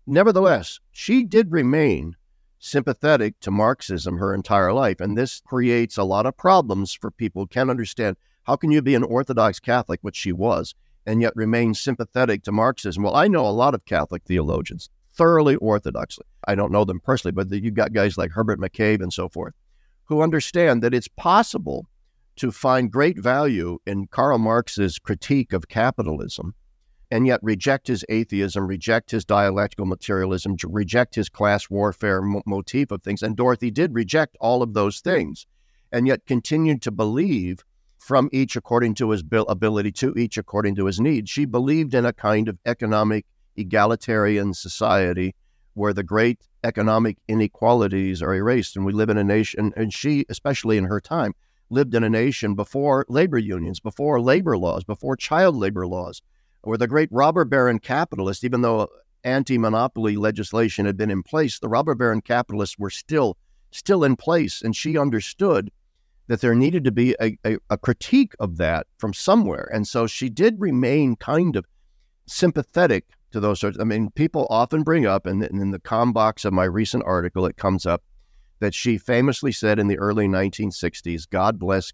Nevertheless, 0.07 0.79
she 0.93 1.25
did 1.25 1.51
remain 1.51 2.15
sympathetic 2.61 3.39
to 3.41 3.51
Marxism 3.51 4.17
her 4.17 4.33
entire 4.33 4.71
life. 4.71 5.01
And 5.01 5.17
this 5.17 5.41
creates 5.41 5.97
a 5.97 6.03
lot 6.03 6.25
of 6.25 6.37
problems 6.37 6.93
for 6.93 7.11
people 7.11 7.41
who 7.41 7.47
can't 7.47 7.69
understand 7.69 8.15
how 8.43 8.55
can 8.55 8.71
you 8.71 8.81
be 8.81 8.95
an 8.95 9.03
Orthodox 9.03 9.59
Catholic, 9.59 9.99
which 10.01 10.15
she 10.15 10.31
was, 10.31 10.73
and 11.05 11.21
yet 11.21 11.35
remain 11.35 11.73
sympathetic 11.73 12.43
to 12.43 12.51
Marxism? 12.51 13.03
Well, 13.03 13.15
I 13.15 13.27
know 13.27 13.45
a 13.45 13.49
lot 13.49 13.75
of 13.75 13.85
Catholic 13.85 14.23
theologians, 14.23 14.89
thoroughly 15.13 15.57
Orthodoxly. 15.57 16.25
I 16.47 16.55
don't 16.55 16.71
know 16.71 16.85
them 16.85 16.99
personally, 16.99 17.33
but 17.33 17.51
you've 17.51 17.73
got 17.73 17.93
guys 17.93 18.17
like 18.17 18.31
Herbert 18.31 18.59
McCabe 18.59 19.01
and 19.01 19.11
so 19.11 19.27
forth 19.27 19.53
who 20.05 20.21
understand 20.21 20.83
that 20.83 20.93
it's 20.93 21.07
possible 21.07 21.87
to 22.35 22.51
find 22.51 22.91
great 22.91 23.17
value 23.17 23.79
in 23.85 24.07
Karl 24.07 24.37
Marx's 24.37 24.99
critique 24.99 25.53
of 25.53 25.69
capitalism 25.69 26.53
and 27.11 27.27
yet 27.27 27.41
reject 27.43 27.87
his 27.87 28.05
atheism, 28.07 28.65
reject 28.65 29.11
his 29.11 29.25
dialectical 29.25 29.85
materialism, 29.85 30.55
reject 30.69 31.13
his 31.15 31.27
class 31.27 31.69
warfare 31.69 32.21
mo- 32.21 32.41
motif 32.45 32.89
of 32.89 33.03
things. 33.03 33.21
And 33.21 33.35
Dorothy 33.35 33.69
did 33.69 33.93
reject 33.93 34.37
all 34.39 34.63
of 34.63 34.73
those 34.73 35.01
things, 35.01 35.45
and 35.91 36.07
yet 36.07 36.25
continued 36.25 36.81
to 36.83 36.91
believe 36.91 37.65
from 37.97 38.29
each 38.31 38.55
according 38.55 38.95
to 38.95 39.11
his 39.11 39.23
ability, 39.29 39.91
to 39.91 40.13
each 40.17 40.37
according 40.37 40.75
to 40.75 40.85
his 40.85 40.99
needs. 40.99 41.29
She 41.29 41.45
believed 41.45 41.93
in 41.93 42.05
a 42.05 42.13
kind 42.13 42.47
of 42.47 42.57
economic 42.65 43.25
egalitarian 43.57 44.53
society 44.53 45.35
where 45.73 45.93
the 45.93 46.03
great 46.03 46.47
economic 46.63 47.17
inequalities 47.27 48.21
are 48.21 48.33
erased. 48.33 48.75
And 48.75 48.85
we 48.85 48.93
live 48.93 49.09
in 49.09 49.17
a 49.17 49.23
nation, 49.23 49.73
and 49.75 49.93
she, 49.93 50.25
especially 50.29 50.77
in 50.77 50.85
her 50.85 51.01
time, 51.01 51.33
lived 51.69 51.93
in 51.93 52.03
a 52.03 52.09
nation 52.09 52.55
before 52.55 53.05
labor 53.07 53.37
unions, 53.37 53.79
before 53.79 54.19
labor 54.19 54.57
laws, 54.57 54.83
before 54.83 55.15
child 55.15 55.55
labor 55.55 55.87
laws, 55.87 56.21
where 56.63 56.77
the 56.77 56.87
great 56.87 57.09
robber 57.11 57.45
baron 57.45 57.79
capitalists, 57.79 58.43
even 58.43 58.61
though 58.61 58.87
anti 59.23 59.57
monopoly 59.57 60.15
legislation 60.15 60.85
had 60.85 60.97
been 60.97 61.11
in 61.11 61.23
place, 61.23 61.59
the 61.59 61.69
robber 61.69 61.95
baron 61.95 62.21
capitalists 62.21 62.77
were 62.77 62.89
still 62.89 63.37
still 63.71 64.03
in 64.03 64.15
place. 64.15 64.61
And 64.61 64.75
she 64.75 64.97
understood 64.97 65.71
that 66.27 66.41
there 66.41 66.55
needed 66.55 66.83
to 66.83 66.91
be 66.91 67.15
a, 67.21 67.37
a, 67.45 67.57
a 67.69 67.77
critique 67.77 68.33
of 68.39 68.57
that 68.57 68.87
from 68.97 69.13
somewhere. 69.13 69.69
And 69.73 69.87
so 69.87 70.07
she 70.07 70.29
did 70.29 70.59
remain 70.59 71.15
kind 71.15 71.55
of 71.55 71.65
sympathetic 72.25 73.05
to 73.31 73.39
those 73.39 73.59
sorts. 73.59 73.77
I 73.79 73.83
mean, 73.83 74.11
people 74.11 74.47
often 74.49 74.83
bring 74.83 75.05
up, 75.05 75.25
and 75.25 75.43
in 75.43 75.71
the 75.71 75.79
com 75.79 76.13
box 76.13 76.45
of 76.45 76.53
my 76.53 76.65
recent 76.65 77.03
article, 77.05 77.45
it 77.45 77.57
comes 77.57 77.85
up 77.85 78.03
that 78.59 78.73
she 78.73 78.97
famously 78.97 79.51
said 79.51 79.79
in 79.79 79.87
the 79.87 79.97
early 79.97 80.27
1960s, 80.27 81.29
God 81.29 81.57
bless 81.57 81.91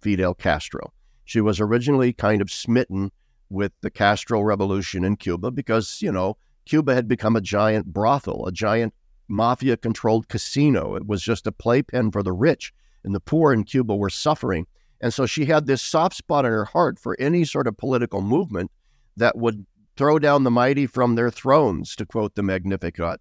Fidel 0.00 0.34
Castro. 0.34 0.92
She 1.24 1.40
was 1.40 1.60
originally 1.60 2.12
kind 2.12 2.42
of 2.42 2.50
smitten 2.50 3.12
with 3.50 3.72
the 3.80 3.90
Castro 3.90 4.42
revolution 4.42 5.04
in 5.04 5.16
Cuba 5.16 5.50
because, 5.50 6.00
you 6.02 6.12
know, 6.12 6.36
Cuba 6.66 6.94
had 6.94 7.08
become 7.08 7.36
a 7.36 7.40
giant 7.40 7.86
brothel, 7.86 8.46
a 8.46 8.52
giant 8.52 8.92
mafia 9.28 9.76
controlled 9.76 10.28
casino. 10.28 10.94
It 10.94 11.06
was 11.06 11.22
just 11.22 11.46
a 11.46 11.52
playpen 11.52 12.10
for 12.10 12.22
the 12.22 12.32
rich, 12.32 12.72
and 13.04 13.14
the 13.14 13.20
poor 13.20 13.52
in 13.52 13.64
Cuba 13.64 13.94
were 13.94 14.10
suffering. 14.10 14.66
And 15.00 15.14
so 15.14 15.26
she 15.26 15.46
had 15.46 15.66
this 15.66 15.80
soft 15.80 16.16
spot 16.16 16.44
in 16.44 16.50
her 16.50 16.64
heart 16.64 16.98
for 16.98 17.16
any 17.20 17.44
sort 17.44 17.66
of 17.66 17.76
political 17.76 18.20
movement 18.20 18.70
that 19.16 19.36
would 19.36 19.64
throw 19.96 20.18
down 20.18 20.44
the 20.44 20.50
mighty 20.50 20.86
from 20.86 21.14
their 21.14 21.30
thrones, 21.30 21.96
to 21.96 22.06
quote 22.06 22.34
the 22.34 22.42
Magnificat. 22.42 23.20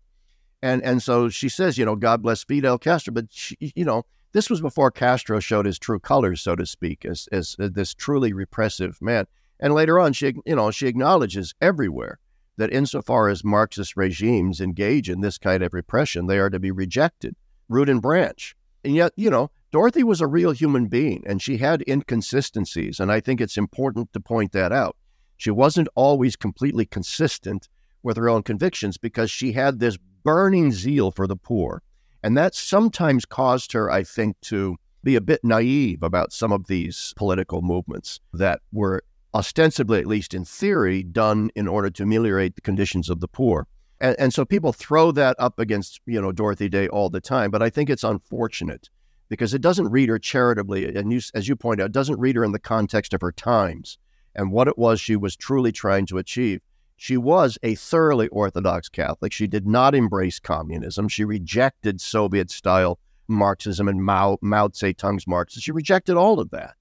And 0.61 0.83
and 0.83 1.03
so 1.03 1.29
she 1.29 1.49
says, 1.49 1.77
you 1.77 1.85
know, 1.85 1.95
God 1.95 2.21
bless 2.21 2.43
Fidel 2.43 2.77
Castro, 2.77 3.13
but 3.13 3.25
she, 3.29 3.55
you 3.75 3.85
know, 3.85 4.03
this 4.31 4.49
was 4.49 4.59
before 4.59 4.91
Castro 4.91 5.39
showed 5.39 5.65
his 5.65 5.79
true 5.79 5.99
colors, 5.99 6.41
so 6.41 6.55
to 6.55 6.65
speak, 6.65 7.05
as 7.05 7.27
as 7.31 7.55
this 7.59 7.93
truly 7.93 8.33
repressive 8.33 9.01
man. 9.01 9.25
And 9.59 9.73
later 9.73 9.99
on, 9.99 10.13
she 10.13 10.33
you 10.45 10.55
know 10.55 10.71
she 10.71 10.87
acknowledges 10.87 11.53
everywhere 11.61 12.19
that 12.57 12.73
insofar 12.73 13.29
as 13.29 13.43
Marxist 13.43 13.95
regimes 13.95 14.59
engage 14.59 15.09
in 15.09 15.21
this 15.21 15.37
kind 15.37 15.63
of 15.63 15.73
repression, 15.73 16.27
they 16.27 16.39
are 16.39 16.49
to 16.49 16.59
be 16.59 16.71
rejected, 16.71 17.35
root 17.69 17.89
and 17.89 18.01
branch. 18.01 18.55
And 18.83 18.95
yet, 18.95 19.13
you 19.15 19.29
know, 19.29 19.51
Dorothy 19.71 20.03
was 20.03 20.21
a 20.21 20.27
real 20.27 20.51
human 20.51 20.87
being 20.87 21.23
and 21.27 21.41
she 21.41 21.57
had 21.57 21.83
inconsistencies. 21.87 22.99
And 22.99 23.11
I 23.11 23.19
think 23.19 23.39
it's 23.39 23.57
important 23.57 24.11
to 24.13 24.19
point 24.19 24.53
that 24.53 24.71
out. 24.71 24.95
She 25.37 25.51
wasn't 25.51 25.89
always 25.93 26.35
completely 26.35 26.85
consistent 26.85 27.69
with 28.01 28.17
her 28.17 28.29
own 28.29 28.43
convictions 28.43 28.97
because 28.97 29.29
she 29.29 29.51
had 29.51 29.79
this 29.79 29.97
burning 30.23 30.71
zeal 30.71 31.11
for 31.11 31.27
the 31.27 31.35
poor. 31.35 31.83
And 32.23 32.35
that 32.37 32.55
sometimes 32.55 33.25
caused 33.25 33.73
her, 33.73 33.91
I 33.91 34.03
think, 34.03 34.39
to 34.41 34.77
be 35.03 35.15
a 35.15 35.21
bit 35.21 35.43
naive 35.43 36.01
about 36.01 36.33
some 36.33 36.51
of 36.51 36.67
these 36.67 37.13
political 37.15 37.61
movements 37.61 38.19
that 38.33 38.61
were 38.71 39.03
ostensibly, 39.33 39.99
at 39.99 40.07
least 40.07 40.33
in 40.33 40.45
theory, 40.45 41.03
done 41.03 41.49
in 41.55 41.67
order 41.67 41.89
to 41.89 42.03
ameliorate 42.03 42.55
the 42.55 42.61
conditions 42.61 43.09
of 43.09 43.19
the 43.19 43.27
poor. 43.27 43.67
And, 43.99 44.15
and 44.19 44.33
so 44.33 44.45
people 44.45 44.73
throw 44.73 45.11
that 45.11 45.35
up 45.39 45.59
against, 45.59 46.01
you 46.05 46.21
know, 46.21 46.31
Dorothy 46.31 46.69
Day 46.69 46.87
all 46.87 47.09
the 47.09 47.21
time. 47.21 47.51
But 47.51 47.61
I 47.61 47.69
think 47.69 47.89
it's 47.89 48.03
unfortunate 48.03 48.89
because 49.29 49.53
it 49.53 49.61
doesn't 49.61 49.89
read 49.89 50.09
her 50.09 50.19
charitably. 50.19 50.95
And 50.95 51.11
you, 51.11 51.19
as 51.33 51.47
you 51.47 51.55
point 51.55 51.81
out, 51.81 51.91
doesn't 51.91 52.19
read 52.19 52.35
her 52.35 52.43
in 52.43 52.51
the 52.51 52.59
context 52.59 53.13
of 53.13 53.21
her 53.21 53.31
times 53.31 53.97
and 54.35 54.51
what 54.51 54.67
it 54.67 54.77
was 54.77 55.01
she 55.01 55.15
was 55.15 55.35
truly 55.35 55.71
trying 55.71 56.05
to 56.07 56.17
achieve. 56.17 56.61
She 56.95 57.17
was 57.17 57.57
a 57.61 57.75
thoroughly 57.75 58.27
Orthodox 58.29 58.89
Catholic. 58.89 59.31
She 59.31 59.47
did 59.47 59.67
not 59.67 59.93
embrace 59.93 60.39
communism. 60.39 61.07
She 61.07 61.25
rejected 61.25 62.01
Soviet 62.01 62.49
style 62.49 62.99
Marxism 63.27 63.87
and 63.87 64.03
Mao, 64.03 64.37
Mao 64.41 64.69
Zedong's 64.69 65.27
Marxism. 65.27 65.61
She 65.61 65.71
rejected 65.71 66.15
all 66.15 66.39
of 66.39 66.49
that. 66.51 66.75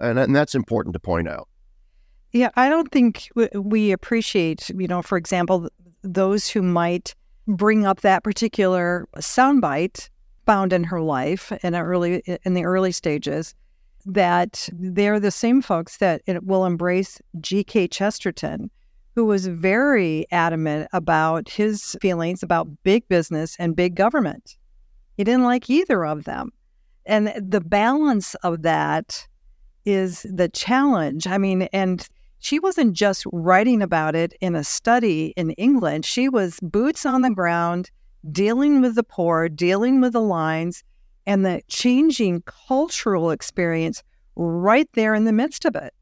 And, 0.00 0.18
and 0.18 0.34
that's 0.34 0.54
important 0.54 0.94
to 0.94 1.00
point 1.00 1.28
out. 1.28 1.48
Yeah, 2.34 2.50
I 2.56 2.68
don't 2.68 2.90
think 2.90 3.28
we 3.54 3.92
appreciate, 3.92 4.68
you 4.70 4.88
know, 4.88 5.02
for 5.02 5.16
example, 5.16 5.68
those 6.02 6.50
who 6.50 6.62
might 6.62 7.14
bring 7.46 7.86
up 7.86 8.00
that 8.00 8.24
particular 8.24 9.06
soundbite 9.18 10.10
found 10.44 10.72
in 10.72 10.82
her 10.82 11.00
life 11.00 11.52
in 11.62 11.76
early 11.76 12.22
in 12.44 12.54
the 12.54 12.64
early 12.64 12.90
stages 12.90 13.54
that 14.04 14.68
they're 14.72 15.20
the 15.20 15.30
same 15.30 15.62
folks 15.62 15.98
that 15.98 16.22
will 16.42 16.66
embrace 16.66 17.20
G.K. 17.40 17.86
Chesterton, 17.86 18.68
who 19.14 19.24
was 19.24 19.46
very 19.46 20.26
adamant 20.32 20.88
about 20.92 21.48
his 21.48 21.96
feelings 22.00 22.42
about 22.42 22.66
big 22.82 23.06
business 23.08 23.54
and 23.60 23.76
big 23.76 23.94
government. 23.94 24.56
He 25.16 25.22
didn't 25.22 25.44
like 25.44 25.70
either 25.70 26.04
of 26.04 26.24
them. 26.24 26.50
And 27.06 27.32
the 27.38 27.60
balance 27.60 28.34
of 28.36 28.62
that 28.62 29.24
is 29.84 30.26
the 30.28 30.48
challenge. 30.48 31.28
I 31.28 31.38
mean, 31.38 31.62
and 31.72 32.08
she 32.44 32.58
wasn't 32.58 32.92
just 32.92 33.24
writing 33.32 33.80
about 33.80 34.14
it 34.14 34.34
in 34.38 34.54
a 34.54 34.62
study 34.62 35.32
in 35.34 35.52
England. 35.52 36.04
She 36.04 36.28
was 36.28 36.60
boots 36.60 37.06
on 37.06 37.22
the 37.22 37.30
ground, 37.30 37.90
dealing 38.30 38.82
with 38.82 38.96
the 38.96 39.02
poor, 39.02 39.48
dealing 39.48 40.02
with 40.02 40.12
the 40.12 40.20
lines, 40.20 40.84
and 41.26 41.46
the 41.46 41.62
changing 41.68 42.42
cultural 42.42 43.30
experience 43.30 44.02
right 44.36 44.86
there 44.92 45.14
in 45.14 45.24
the 45.24 45.32
midst 45.32 45.64
of 45.64 45.74
it. 45.74 45.94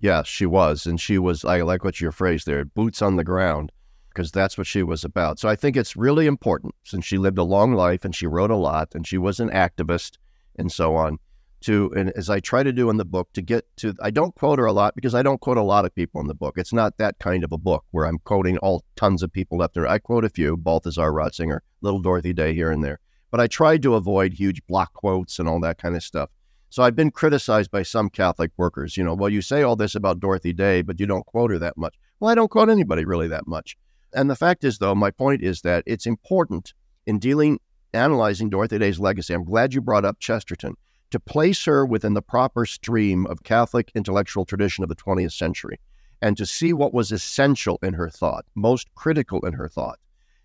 Yes, 0.00 0.26
she 0.26 0.46
was. 0.46 0.86
And 0.86 0.98
she 0.98 1.18
was, 1.18 1.44
I 1.44 1.60
like 1.60 1.84
what 1.84 2.00
your 2.00 2.12
phrase 2.12 2.44
there, 2.44 2.64
boots 2.64 3.02
on 3.02 3.16
the 3.16 3.24
ground, 3.24 3.70
because 4.08 4.30
that's 4.32 4.56
what 4.56 4.66
she 4.66 4.82
was 4.82 5.04
about. 5.04 5.38
So 5.38 5.50
I 5.50 5.56
think 5.56 5.76
it's 5.76 5.96
really 5.96 6.26
important 6.26 6.74
since 6.84 7.04
she 7.04 7.18
lived 7.18 7.36
a 7.36 7.44
long 7.44 7.74
life 7.74 8.06
and 8.06 8.14
she 8.14 8.26
wrote 8.26 8.50
a 8.50 8.56
lot 8.56 8.94
and 8.94 9.06
she 9.06 9.18
was 9.18 9.38
an 9.38 9.50
activist 9.50 10.16
and 10.56 10.72
so 10.72 10.96
on 10.96 11.18
to, 11.64 11.92
and 11.96 12.10
as 12.10 12.30
I 12.30 12.40
try 12.40 12.62
to 12.62 12.72
do 12.72 12.90
in 12.90 12.96
the 12.96 13.04
book, 13.04 13.28
to 13.34 13.42
get 13.42 13.64
to, 13.78 13.94
I 14.02 14.10
don't 14.10 14.34
quote 14.34 14.58
her 14.58 14.66
a 14.66 14.72
lot 14.72 14.94
because 14.94 15.14
I 15.14 15.22
don't 15.22 15.40
quote 15.40 15.56
a 15.56 15.62
lot 15.62 15.84
of 15.84 15.94
people 15.94 16.20
in 16.20 16.26
the 16.26 16.34
book. 16.34 16.54
It's 16.56 16.72
not 16.72 16.98
that 16.98 17.18
kind 17.18 17.42
of 17.42 17.52
a 17.52 17.58
book 17.58 17.84
where 17.90 18.06
I'm 18.06 18.18
quoting 18.18 18.58
all 18.58 18.84
tons 18.96 19.22
of 19.22 19.32
people 19.32 19.58
left 19.58 19.74
there. 19.74 19.86
I 19.86 19.98
quote 19.98 20.24
a 20.24 20.28
few, 20.28 20.56
Balthasar 20.56 21.10
Ratzinger, 21.10 21.60
Little 21.80 22.00
Dorothy 22.00 22.32
Day 22.32 22.54
here 22.54 22.70
and 22.70 22.84
there. 22.84 23.00
But 23.30 23.40
I 23.40 23.46
tried 23.46 23.82
to 23.82 23.94
avoid 23.94 24.34
huge 24.34 24.64
block 24.66 24.92
quotes 24.92 25.38
and 25.38 25.48
all 25.48 25.60
that 25.60 25.78
kind 25.78 25.96
of 25.96 26.02
stuff. 26.02 26.30
So 26.70 26.82
I've 26.82 26.96
been 26.96 27.10
criticized 27.10 27.70
by 27.70 27.82
some 27.82 28.10
Catholic 28.10 28.50
workers. 28.56 28.96
You 28.96 29.04
know, 29.04 29.14
well, 29.14 29.30
you 29.30 29.42
say 29.42 29.62
all 29.62 29.76
this 29.76 29.94
about 29.94 30.20
Dorothy 30.20 30.52
Day, 30.52 30.82
but 30.82 31.00
you 31.00 31.06
don't 31.06 31.26
quote 31.26 31.50
her 31.50 31.58
that 31.58 31.76
much. 31.76 31.94
Well, 32.20 32.30
I 32.30 32.34
don't 32.34 32.50
quote 32.50 32.68
anybody 32.68 33.04
really 33.04 33.28
that 33.28 33.46
much. 33.46 33.76
And 34.12 34.30
the 34.30 34.36
fact 34.36 34.64
is, 34.64 34.78
though, 34.78 34.94
my 34.94 35.10
point 35.10 35.42
is 35.42 35.62
that 35.62 35.82
it's 35.86 36.06
important 36.06 36.74
in 37.06 37.18
dealing, 37.18 37.58
analyzing 37.92 38.50
Dorothy 38.50 38.78
Day's 38.78 39.00
legacy. 39.00 39.34
I'm 39.34 39.44
glad 39.44 39.74
you 39.74 39.80
brought 39.80 40.04
up 40.04 40.20
Chesterton 40.20 40.76
to 41.10 41.20
place 41.20 41.64
her 41.64 41.84
within 41.86 42.14
the 42.14 42.22
proper 42.22 42.66
stream 42.66 43.26
of 43.26 43.42
Catholic 43.42 43.92
intellectual 43.94 44.44
tradition 44.44 44.82
of 44.82 44.88
the 44.88 44.96
20th 44.96 45.32
century 45.32 45.78
and 46.20 46.36
to 46.36 46.46
see 46.46 46.72
what 46.72 46.94
was 46.94 47.12
essential 47.12 47.78
in 47.82 47.94
her 47.94 48.08
thought, 48.08 48.46
most 48.54 48.92
critical 48.94 49.44
in 49.46 49.54
her 49.54 49.68
thought. 49.68 49.98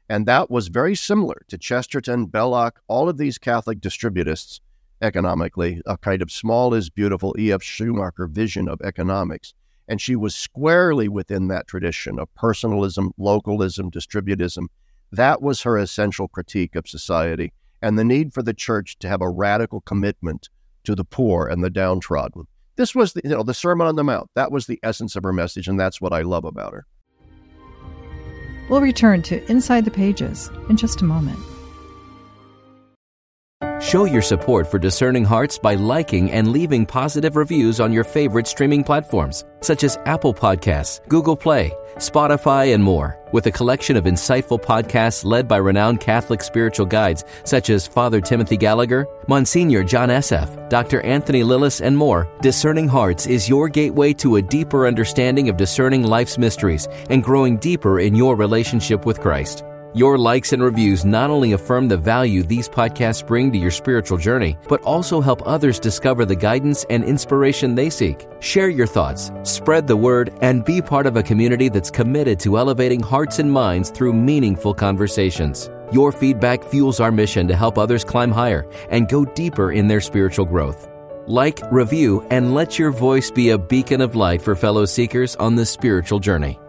And 0.09 0.25
that 0.25 0.49
was 0.49 0.67
very 0.67 0.95
similar 0.95 1.43
to 1.47 1.57
Chesterton, 1.57 2.25
Belloc, 2.25 2.81
all 2.87 3.07
of 3.07 3.17
these 3.17 3.37
Catholic 3.37 3.79
distributists 3.79 4.59
economically, 5.01 5.81
a 5.85 5.97
kind 5.97 6.21
of 6.21 6.31
small 6.31 6.73
is 6.73 6.89
beautiful 6.89 7.35
E.F. 7.39 7.63
Schumacher 7.63 8.27
vision 8.27 8.67
of 8.67 8.81
economics. 8.81 9.53
And 9.87 9.99
she 10.01 10.15
was 10.15 10.35
squarely 10.35 11.07
within 11.07 11.47
that 11.47 11.67
tradition 11.67 12.19
of 12.19 12.33
personalism, 12.35 13.11
localism, 13.17 13.89
distributism. 13.89 14.67
That 15.11 15.41
was 15.41 15.61
her 15.61 15.77
essential 15.77 16.27
critique 16.27 16.75
of 16.75 16.87
society 16.87 17.53
and 17.81 17.97
the 17.97 18.03
need 18.03 18.33
for 18.33 18.43
the 18.43 18.53
church 18.53 18.97
to 18.99 19.07
have 19.07 19.21
a 19.21 19.29
radical 19.29 19.81
commitment 19.81 20.49
to 20.83 20.95
the 20.95 21.03
poor 21.03 21.47
and 21.47 21.63
the 21.63 21.69
downtrodden. 21.69 22.45
This 22.75 22.95
was 22.95 23.13
the, 23.13 23.21
you 23.23 23.31
know, 23.31 23.43
the 23.43 23.53
Sermon 23.53 23.87
on 23.87 23.95
the 23.95 24.03
Mount. 24.03 24.29
That 24.35 24.51
was 24.51 24.67
the 24.67 24.79
essence 24.83 25.15
of 25.15 25.23
her 25.23 25.33
message, 25.33 25.67
and 25.67 25.79
that's 25.79 25.99
what 25.99 26.13
I 26.13 26.21
love 26.21 26.45
about 26.45 26.73
her. 26.73 26.85
We'll 28.69 28.81
return 28.81 29.21
to 29.23 29.43
Inside 29.51 29.85
the 29.85 29.91
Pages 29.91 30.49
in 30.69 30.77
just 30.77 31.01
a 31.01 31.05
moment. 31.05 31.39
Show 33.81 34.05
your 34.05 34.21
support 34.21 34.67
for 34.67 34.79
Discerning 34.79 35.25
Hearts 35.25 35.57
by 35.57 35.75
liking 35.75 36.31
and 36.31 36.51
leaving 36.51 36.85
positive 36.85 37.35
reviews 37.35 37.81
on 37.81 37.91
your 37.91 38.05
favorite 38.05 38.47
streaming 38.47 38.85
platforms, 38.85 39.43
such 39.59 39.83
as 39.83 39.97
Apple 40.05 40.33
Podcasts, 40.33 41.05
Google 41.09 41.35
Play, 41.35 41.73
Spotify, 41.95 42.73
and 42.73 42.81
more. 42.81 43.17
With 43.33 43.45
a 43.47 43.51
collection 43.51 43.97
of 43.97 44.05
insightful 44.05 44.61
podcasts 44.61 45.25
led 45.25 45.47
by 45.47 45.57
renowned 45.57 45.99
Catholic 45.99 46.41
spiritual 46.41 46.85
guides 46.85 47.25
such 47.43 47.69
as 47.69 47.85
Father 47.85 48.21
Timothy 48.21 48.55
Gallagher, 48.55 49.05
Monsignor 49.27 49.83
John 49.83 50.07
Esseff, 50.09 50.69
Dr. 50.69 51.01
Anthony 51.01 51.43
Lilles, 51.43 51.81
and 51.81 51.97
more, 51.97 52.29
Discerning 52.41 52.87
Hearts 52.87 53.27
is 53.27 53.49
your 53.49 53.67
gateway 53.67 54.13
to 54.13 54.37
a 54.37 54.41
deeper 54.41 54.87
understanding 54.87 55.49
of 55.49 55.57
discerning 55.57 56.03
life's 56.03 56.37
mysteries 56.37 56.87
and 57.09 57.23
growing 57.23 57.57
deeper 57.57 57.99
in 57.99 58.15
your 58.15 58.35
relationship 58.35 59.05
with 59.05 59.19
Christ. 59.19 59.63
Your 59.95 60.19
likes 60.19 60.53
and 60.53 60.61
reviews 60.61 61.03
not 61.03 61.31
only 61.31 61.53
affirm 61.53 61.87
the 61.87 61.97
value 61.97 62.43
these 62.43 62.69
podcasts 62.69 63.25
bring 63.25 63.51
to 63.51 63.57
your 63.57 63.71
spiritual 63.71 64.19
journey, 64.19 64.55
but 64.67 64.83
also 64.83 65.19
help 65.19 65.41
others 65.47 65.79
discover 65.79 66.25
the 66.25 66.35
guidance 66.35 66.85
and 66.91 67.03
inspiration 67.03 67.73
they 67.73 67.89
seek. 67.89 68.27
Share 68.39 68.69
your 68.69 68.85
thoughts, 68.85 69.31
spread 69.41 69.87
the 69.87 69.97
word, 69.97 70.31
and 70.41 70.63
be 70.63 70.79
part 70.79 71.07
of 71.07 71.15
a 71.15 71.23
community 71.23 71.69
that's 71.69 71.89
committed 71.89 72.39
to 72.41 72.59
elevating 72.59 72.99
hearts 72.99 73.39
and 73.39 73.51
minds 73.51 73.89
through 73.89 74.13
meaningful 74.13 74.75
conversations. 74.75 75.71
Your 75.91 76.11
feedback 76.11 76.63
fuels 76.63 76.99
our 76.99 77.11
mission 77.11 77.47
to 77.47 77.55
help 77.55 77.79
others 77.79 78.03
climb 78.03 78.31
higher 78.31 78.69
and 78.91 79.09
go 79.09 79.25
deeper 79.25 79.71
in 79.71 79.87
their 79.87 80.01
spiritual 80.01 80.45
growth. 80.45 80.87
Like, 81.25 81.61
review, 81.71 82.23
and 82.29 82.53
let 82.53 82.77
your 82.77 82.91
voice 82.91 83.31
be 83.31 83.49
a 83.49 83.57
beacon 83.57 84.01
of 84.01 84.15
light 84.15 84.43
for 84.43 84.55
fellow 84.55 84.85
seekers 84.85 85.35
on 85.37 85.55
this 85.55 85.71
spiritual 85.71 86.19
journey. 86.19 86.59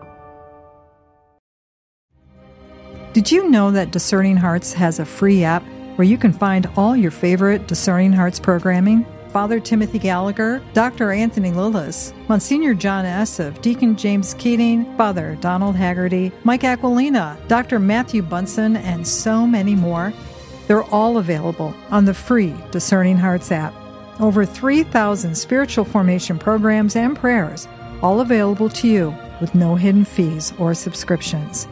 Did 3.12 3.32
you 3.32 3.50
know 3.50 3.72
that 3.72 3.90
Discerning 3.90 4.36
Hearts 4.36 4.72
has 4.74 5.00
a 5.00 5.04
free 5.04 5.42
app 5.42 5.64
where 5.96 6.06
you 6.06 6.16
can 6.16 6.32
find 6.32 6.68
all 6.76 6.94
your 6.94 7.10
favorite 7.10 7.66
Discerning 7.66 8.12
Hearts 8.12 8.38
programming? 8.38 9.04
Father 9.30 9.58
Timothy 9.58 9.98
Gallagher, 9.98 10.62
Dr. 10.74 11.10
Anthony 11.10 11.50
Lilles, 11.50 12.14
Monsignor 12.28 12.72
John 12.72 13.04
Esseff, 13.04 13.60
Deacon 13.62 13.96
James 13.96 14.34
Keating, 14.34 14.96
Father 14.96 15.36
Donald 15.40 15.74
Haggerty, 15.74 16.30
Mike 16.44 16.62
Aquilina, 16.62 17.36
Dr. 17.48 17.80
Matthew 17.80 18.22
Bunson, 18.22 18.76
and 18.76 19.04
so 19.04 19.44
many 19.44 19.74
more. 19.74 20.12
They're 20.68 20.84
all 20.84 21.18
available 21.18 21.74
on 21.90 22.04
the 22.04 22.14
free 22.14 22.54
Discerning 22.70 23.16
Hearts 23.16 23.50
app. 23.50 23.74
Over 24.20 24.46
3,000 24.46 25.34
spiritual 25.34 25.84
formation 25.84 26.38
programs 26.38 26.94
and 26.94 27.16
prayers, 27.16 27.66
all 28.02 28.20
available 28.20 28.68
to 28.68 28.86
you 28.86 29.12
with 29.40 29.52
no 29.56 29.74
hidden 29.74 30.04
fees 30.04 30.52
or 30.60 30.74
subscriptions. 30.74 31.66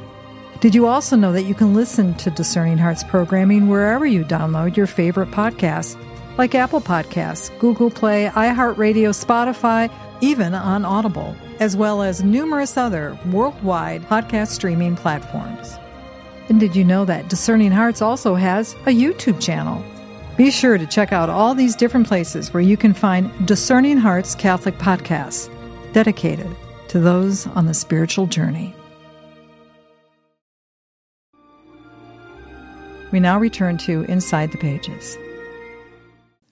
Did 0.61 0.75
you 0.75 0.89
also 0.89 1.15
know 1.15 1.33
that 1.35 1.45
you 1.45 1.55
can 1.55 1.73
listen 1.73 2.15
to 2.15 2.33
Discerning 2.33 2.79
Hearts 2.79 3.05
programming 3.05 3.69
wherever 3.69 4.05
you 4.05 4.25
download 4.25 4.77
your 4.77 4.89
favorite 4.89 5.31
podcasts, 5.31 5.97
like 6.37 6.57
Apple 6.57 6.81
Podcasts, 6.81 7.57
Google 7.61 7.91
Play, 7.91 8.29
iHeartRadio, 8.35 9.15
Spotify, 9.15 9.89
even 10.21 10.55
on 10.55 10.85
Audible, 10.85 11.37
as 11.61 11.77
well 11.77 12.03
as 12.03 12.25
numerous 12.25 12.77
other 12.77 13.17
worldwide 13.31 14.03
podcast 14.09 14.49
streaming 14.49 14.97
platforms. 14.97 15.77
And 16.49 16.59
did 16.59 16.75
you 16.75 16.83
know 16.83 17.05
that 17.05 17.29
Discerning 17.29 17.71
Hearts 17.71 18.03
also 18.03 18.35
has 18.35 18.73
a 18.87 18.97
YouTube 18.97 19.41
channel? 19.41 19.85
Be 20.37 20.51
sure 20.51 20.77
to 20.77 20.87
check 20.87 21.13
out 21.13 21.31
all 21.31 21.55
these 21.55 21.77
different 21.77 22.09
places 22.09 22.53
where 22.53 22.63
you 22.63 22.77
can 22.77 22.95
find 22.95 23.47
Discerning 23.47 23.97
Hearts 23.97 24.35
Catholic 24.35 24.77
podcasts 24.79 25.49
dedicated 25.93 26.49
to 26.89 26.99
those 26.99 27.47
on 27.47 27.67
the 27.67 27.75
spiritual 27.75 28.27
journey. 28.27 28.75
We 33.11 33.21
now 33.21 33.39
return 33.39 33.79
to 33.79 34.03
Inside 34.03 34.53
the 34.53 34.59
Pages. 34.59 35.17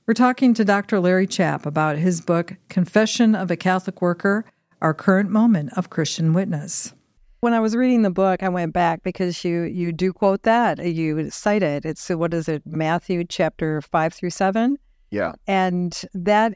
We're 0.06 0.14
talking 0.14 0.54
to 0.54 0.64
Dr. 0.64 1.00
Larry 1.00 1.26
Chapp 1.26 1.66
about 1.66 1.98
his 1.98 2.22
book, 2.22 2.56
Confession 2.70 3.34
of 3.34 3.50
a 3.50 3.56
Catholic 3.56 4.00
Worker 4.00 4.46
Our 4.80 4.94
Current 4.94 5.28
Moment 5.28 5.76
of 5.76 5.90
Christian 5.90 6.32
Witness. 6.32 6.94
When 7.40 7.52
I 7.52 7.60
was 7.60 7.76
reading 7.76 8.00
the 8.00 8.10
book, 8.10 8.42
I 8.42 8.48
went 8.48 8.72
back 8.72 9.02
because 9.02 9.44
you 9.44 9.64
you 9.64 9.92
do 9.92 10.14
quote 10.14 10.44
that. 10.44 10.82
You 10.82 11.28
cite 11.30 11.62
it. 11.62 11.84
It's 11.84 12.08
what 12.08 12.32
is 12.32 12.48
it, 12.48 12.62
Matthew 12.64 13.24
chapter 13.24 13.82
five 13.82 14.14
through 14.14 14.30
seven? 14.30 14.78
Yeah. 15.10 15.32
And 15.46 16.00
that 16.14 16.54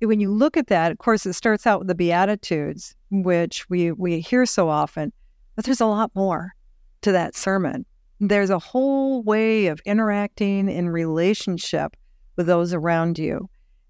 when 0.00 0.18
you 0.18 0.32
look 0.32 0.56
at 0.56 0.66
that, 0.66 0.90
of 0.90 0.98
course, 0.98 1.24
it 1.24 1.34
starts 1.34 1.68
out 1.68 1.78
with 1.78 1.88
the 1.88 1.94
Beatitudes, 1.94 2.96
which 3.12 3.70
we 3.70 3.92
we 3.92 4.18
hear 4.18 4.44
so 4.44 4.68
often, 4.68 5.12
but 5.54 5.64
there's 5.64 5.80
a 5.80 5.86
lot 5.86 6.10
more 6.16 6.56
to 7.02 7.12
that 7.12 7.36
sermon 7.36 7.86
there's 8.20 8.50
a 8.50 8.58
whole 8.58 9.22
way 9.22 9.66
of 9.66 9.80
interacting 9.84 10.68
in 10.68 10.88
relationship 10.88 11.96
with 12.36 12.46
those 12.46 12.72
around 12.72 13.18
you. 13.18 13.48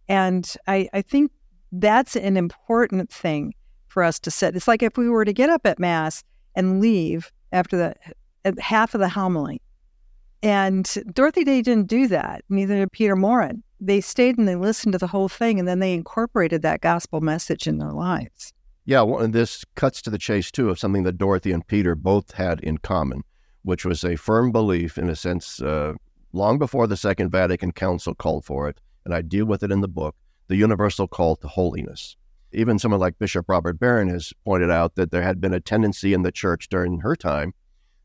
And 0.09 0.53
I, 0.67 0.89
I 0.93 1.03
think 1.03 1.31
that's 1.73 2.17
an 2.17 2.37
important 2.37 3.11
thing 3.11 3.55
for 3.89 4.03
us 4.03 4.19
to 4.21 4.31
set. 4.31 4.57
It's 4.57 4.69
like 4.69 4.83
if 4.83 4.97
we 4.97 5.09
were 5.09 5.25
to 5.25 5.33
get 5.33 5.51
up 5.51 5.67
at 5.67 5.79
Mass 5.79 6.23
and 6.55 6.81
leave 6.81 7.31
after 7.53 7.77
the 7.77 7.95
uh, 8.45 8.53
half 8.61 8.95
of 8.95 9.01
the 9.01 9.09
homily. 9.09 9.61
And 10.43 10.93
Dorothy 11.13 11.45
Day 11.45 11.63
didn't 11.63 11.89
do 11.89 12.07
that, 12.09 12.45
neither 12.49 12.77
did 12.77 12.93
Peter 12.93 13.17
Maurin. 13.17 13.63
They 13.81 14.01
stayed 14.01 14.39
and 14.39 14.47
they 14.47 14.55
listened 14.55 14.93
to 14.93 14.99
the 14.99 15.07
whole 15.07 15.29
thing, 15.29 15.59
and 15.59 15.67
then 15.67 15.81
they 15.81 15.93
incorporated 15.93 16.63
that 16.63 16.81
gospel 16.81 17.21
message 17.21 17.67
in 17.67 17.79
their 17.79 17.93
lives. 17.93 18.53
Yeah, 18.85 19.03
well, 19.03 19.21
and 19.21 19.35
this 19.35 19.65
cuts 19.75 20.01
to 20.03 20.11
the 20.11 20.19
chase, 20.19 20.51
too, 20.51 20.71
of 20.71 20.79
something 20.79 21.03
that 21.03 21.19
Dorothy 21.19 21.53
and 21.53 21.67
Peter 21.67 21.95
both 21.95 22.33
had 22.33 22.61
in 22.61 22.79
common 22.79 23.25
which 23.67 23.85
was 23.85 24.05
a 24.05 24.15
firm 24.15 24.53
belief, 24.53 24.97
in 24.97 25.11
a 25.11 25.17
sense, 25.17 25.61
uh, 25.61 25.93
long 26.33 26.57
before 26.57 26.87
the 26.87 26.97
Second 26.97 27.31
Vatican 27.31 27.73
Council 27.73 28.15
called 28.15 28.45
for 28.45 28.69
it, 28.69 28.81
and 29.05 29.13
I 29.13 29.23
deal 29.23 29.45
with 29.45 29.65
it 29.65 29.73
in 29.73 29.81
the 29.81 29.89
book, 29.89 30.15
the 30.47 30.55
universal 30.55 31.09
call 31.09 31.35
to 31.35 31.49
holiness. 31.49 32.17
Even 32.53 32.79
someone 32.79 33.01
like 33.01 33.19
Bishop 33.19 33.47
Robert 33.49 33.81
Barron 33.81 34.09
has 34.09 34.33
pointed 34.45 34.71
out 34.71 34.95
that 34.95 35.11
there 35.11 35.23
had 35.23 35.41
been 35.41 35.53
a 35.53 35.59
tendency 35.59 36.15
in 36.15 36.23
the 36.23 36.31
church 36.31 36.69
during 36.69 37.01
her 37.01 37.17
time 37.17 37.55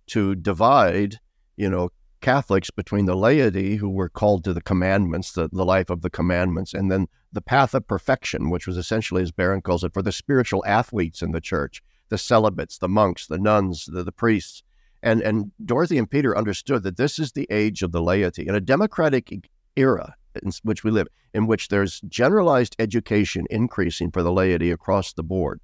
to 0.07 0.33
divide, 0.33 1.19
you 1.57 1.69
know, 1.69 1.89
Catholics 2.21 2.71
between 2.71 3.05
the 3.05 3.15
laity 3.15 3.75
who 3.75 3.89
were 3.89 4.09
called 4.09 4.43
to 4.45 4.53
the 4.53 4.61
commandments, 4.61 5.31
the, 5.33 5.47
the 5.51 5.63
life 5.63 5.91
of 5.91 6.01
the 6.01 6.09
commandments, 6.09 6.73
and 6.73 6.91
then 6.91 7.07
the 7.31 7.39
path 7.39 7.75
of 7.75 7.87
perfection, 7.87 8.49
which 8.49 8.65
was 8.65 8.77
essentially, 8.77 9.21
as 9.21 9.31
Barron 9.31 9.61
calls 9.61 9.83
it, 9.83 9.93
for 9.93 10.01
the 10.01 10.11
spiritual 10.11 10.65
athletes 10.65 11.21
in 11.21 11.33
the 11.33 11.39
church, 11.39 11.83
the 12.09 12.17
celibates, 12.17 12.79
the 12.79 12.89
monks, 12.89 13.27
the 13.27 13.37
nuns, 13.37 13.85
the, 13.85 14.03
the 14.03 14.11
priests, 14.11 14.63
and, 15.03 15.21
and 15.21 15.51
Dorothy 15.65 15.97
and 15.97 16.09
Peter 16.09 16.37
understood 16.37 16.83
that 16.83 16.97
this 16.97 17.19
is 17.19 17.31
the 17.31 17.47
age 17.49 17.81
of 17.81 17.91
the 17.91 18.01
laity. 18.01 18.47
In 18.47 18.55
a 18.55 18.61
democratic 18.61 19.49
era 19.75 20.15
in 20.41 20.51
which 20.63 20.83
we 20.83 20.91
live, 20.91 21.07
in 21.33 21.47
which 21.47 21.69
there's 21.69 22.01
generalized 22.01 22.75
education 22.79 23.45
increasing 23.49 24.11
for 24.11 24.23
the 24.23 24.31
laity 24.31 24.71
across 24.71 25.13
the 25.13 25.23
board, 25.23 25.59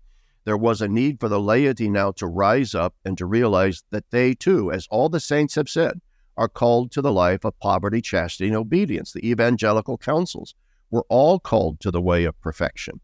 there 0.45 0.57
was 0.57 0.81
a 0.81 0.87
need 0.87 1.19
for 1.19 1.27
the 1.27 1.39
laity 1.39 1.89
now 1.89 2.11
to 2.13 2.25
rise 2.25 2.73
up 2.73 2.95
and 3.03 3.17
to 3.17 3.25
realize 3.25 3.83
that 3.91 4.09
they 4.11 4.33
too, 4.33 4.71
as 4.71 4.87
all 4.89 5.09
the 5.09 5.19
saints 5.19 5.55
have 5.55 5.69
said, 5.69 5.99
are 6.37 6.47
called 6.47 6.91
to 6.91 7.01
the 7.01 7.11
life 7.11 7.43
of 7.43 7.59
poverty, 7.59 8.01
chastity, 8.01 8.47
and 8.47 8.55
obedience. 8.55 9.11
The 9.11 9.29
evangelical 9.29 9.97
counsels 9.97 10.55
were 10.89 11.05
all 11.09 11.39
called 11.39 11.79
to 11.81 11.91
the 11.91 12.01
way 12.01 12.23
of 12.23 12.39
perfection. 12.39 13.01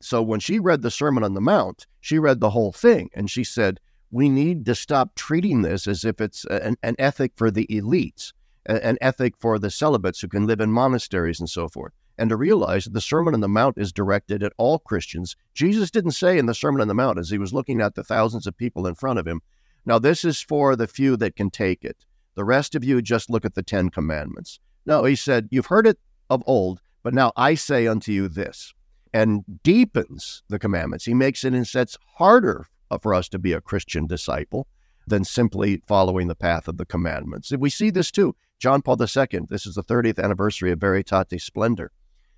So 0.00 0.20
when 0.20 0.40
she 0.40 0.58
read 0.58 0.82
the 0.82 0.90
Sermon 0.90 1.24
on 1.24 1.34
the 1.34 1.40
Mount, 1.40 1.86
she 2.00 2.18
read 2.18 2.40
the 2.40 2.50
whole 2.50 2.72
thing 2.72 3.08
and 3.14 3.30
she 3.30 3.44
said, 3.44 3.80
we 4.12 4.28
need 4.28 4.64
to 4.66 4.74
stop 4.76 5.16
treating 5.16 5.62
this 5.62 5.88
as 5.88 6.04
if 6.04 6.20
it's 6.20 6.44
an, 6.44 6.76
an 6.84 6.94
ethic 6.98 7.32
for 7.34 7.50
the 7.50 7.66
elites, 7.66 8.32
an 8.66 8.96
ethic 9.00 9.34
for 9.40 9.58
the 9.58 9.70
celibates 9.70 10.20
who 10.20 10.28
can 10.28 10.46
live 10.46 10.60
in 10.60 10.70
monasteries 10.70 11.40
and 11.40 11.50
so 11.50 11.68
forth 11.68 11.92
and 12.18 12.30
to 12.30 12.36
realize 12.36 12.84
that 12.84 12.92
the 12.92 13.00
Sermon 13.00 13.34
on 13.34 13.40
the 13.40 13.48
Mount 13.48 13.78
is 13.78 13.92
directed 13.92 14.42
at 14.42 14.52
all 14.58 14.78
Christians. 14.78 15.34
Jesus 15.54 15.90
didn't 15.90 16.12
say 16.12 16.38
in 16.38 16.46
the 16.46 16.54
Sermon 16.54 16.80
on 16.80 16.88
the 16.88 16.94
Mount, 16.94 17.18
as 17.18 17.30
he 17.30 17.38
was 17.38 17.52
looking 17.52 17.80
at 17.80 17.94
the 17.94 18.04
thousands 18.04 18.46
of 18.46 18.56
people 18.56 18.86
in 18.86 18.94
front 18.94 19.18
of 19.18 19.26
him, 19.26 19.40
now 19.84 19.98
this 19.98 20.24
is 20.24 20.40
for 20.40 20.76
the 20.76 20.86
few 20.86 21.16
that 21.16 21.36
can 21.36 21.50
take 21.50 21.84
it. 21.84 22.04
The 22.34 22.44
rest 22.44 22.74
of 22.74 22.84
you 22.84 23.02
just 23.02 23.30
look 23.30 23.44
at 23.44 23.54
the 23.54 23.62
Ten 23.62 23.90
Commandments. 23.90 24.60
No, 24.86 25.04
he 25.04 25.16
said, 25.16 25.48
You've 25.50 25.66
heard 25.66 25.86
it 25.86 25.98
of 26.30 26.42
old, 26.46 26.80
but 27.02 27.14
now 27.14 27.32
I 27.36 27.54
say 27.54 27.86
unto 27.86 28.12
you 28.12 28.28
this, 28.28 28.72
and 29.12 29.42
deepens 29.62 30.42
the 30.48 30.58
commandments. 30.58 31.04
He 31.04 31.14
makes 31.14 31.44
it, 31.44 31.54
and 31.54 31.66
sets 31.66 31.98
harder 32.16 32.68
Uh, 32.92 32.98
for 32.98 33.14
us 33.14 33.26
to 33.26 33.38
be 33.38 33.54
a 33.54 33.60
Christian 33.60 34.06
disciple 34.06 34.66
than 35.06 35.24
simply 35.24 35.82
following 35.86 36.28
the 36.28 36.34
path 36.34 36.68
of 36.68 36.76
the 36.76 36.84
commandments. 36.84 37.50
And 37.50 37.60
we 37.60 37.70
see 37.70 37.88
this 37.88 38.10
too. 38.10 38.36
John 38.58 38.82
Paul 38.82 39.00
II, 39.00 39.40
this 39.48 39.66
is 39.66 39.76
the 39.76 39.82
30th 39.82 40.22
anniversary 40.22 40.70
of 40.72 40.78
Veritatis 40.78 41.40
Splendor. 41.40 41.90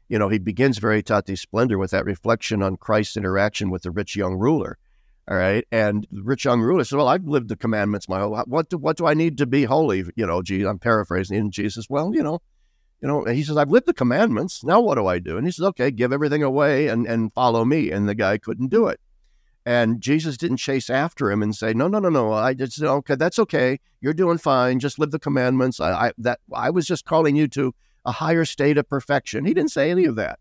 You 0.08 0.18
know, 0.18 0.28
he 0.28 0.38
begins 0.38 0.78
Veritatis 0.78 1.40
Splendor 1.40 1.76
with 1.76 1.90
that 1.90 2.04
reflection 2.04 2.62
on 2.62 2.76
Christ's 2.76 3.16
interaction 3.16 3.68
with 3.68 3.82
the 3.82 3.90
rich 3.90 4.14
young 4.14 4.36
ruler. 4.36 4.78
All 5.28 5.36
right. 5.36 5.66
And 5.72 6.06
the 6.12 6.22
rich 6.22 6.44
young 6.44 6.60
ruler 6.60 6.84
said, 6.84 6.98
Well, 6.98 7.08
I've 7.08 7.24
lived 7.24 7.48
the 7.48 7.56
commandments 7.56 8.08
my 8.08 8.20
whole 8.20 8.30
life. 8.30 8.46
what 8.46 8.68
do, 8.68 8.78
what 8.78 8.96
do 8.96 9.06
I 9.06 9.14
need 9.14 9.38
to 9.38 9.46
be 9.46 9.64
holy? 9.64 10.04
You 10.14 10.26
know, 10.26 10.40
gee, 10.40 10.64
I'm 10.64 10.78
paraphrasing. 10.78 11.36
And 11.36 11.52
Jesus, 11.52 11.90
well, 11.90 12.14
you 12.14 12.22
know, 12.22 12.40
you 13.00 13.08
know, 13.08 13.24
he 13.24 13.42
says, 13.42 13.56
I've 13.56 13.70
lived 13.70 13.86
the 13.86 13.92
commandments. 13.92 14.62
Now 14.62 14.80
what 14.80 14.94
do 14.94 15.06
I 15.06 15.18
do? 15.18 15.36
And 15.36 15.46
he 15.46 15.50
says, 15.50 15.64
Okay, 15.66 15.90
give 15.90 16.12
everything 16.12 16.44
away 16.44 16.86
and, 16.86 17.06
and 17.06 17.32
follow 17.32 17.64
me. 17.64 17.90
And 17.90 18.08
the 18.08 18.14
guy 18.14 18.38
couldn't 18.38 18.68
do 18.68 18.86
it. 18.86 19.00
And 19.66 20.00
Jesus 20.00 20.36
didn't 20.36 20.58
chase 20.58 20.90
after 20.90 21.30
him 21.30 21.42
and 21.42 21.56
say, 21.56 21.72
"No, 21.72 21.88
no, 21.88 21.98
no, 21.98 22.10
no. 22.10 22.32
I 22.32 22.52
just 22.52 22.82
okay. 22.82 23.14
That's 23.14 23.38
okay. 23.38 23.80
You're 24.00 24.12
doing 24.12 24.38
fine. 24.38 24.78
Just 24.78 24.98
live 24.98 25.10
the 25.10 25.18
commandments. 25.18 25.80
I, 25.80 26.08
I 26.08 26.12
that 26.18 26.40
I 26.52 26.70
was 26.70 26.86
just 26.86 27.06
calling 27.06 27.34
you 27.34 27.48
to 27.48 27.74
a 28.04 28.12
higher 28.12 28.44
state 28.44 28.76
of 28.76 28.88
perfection." 28.88 29.44
He 29.44 29.54
didn't 29.54 29.70
say 29.70 29.90
any 29.90 30.04
of 30.04 30.16
that. 30.16 30.38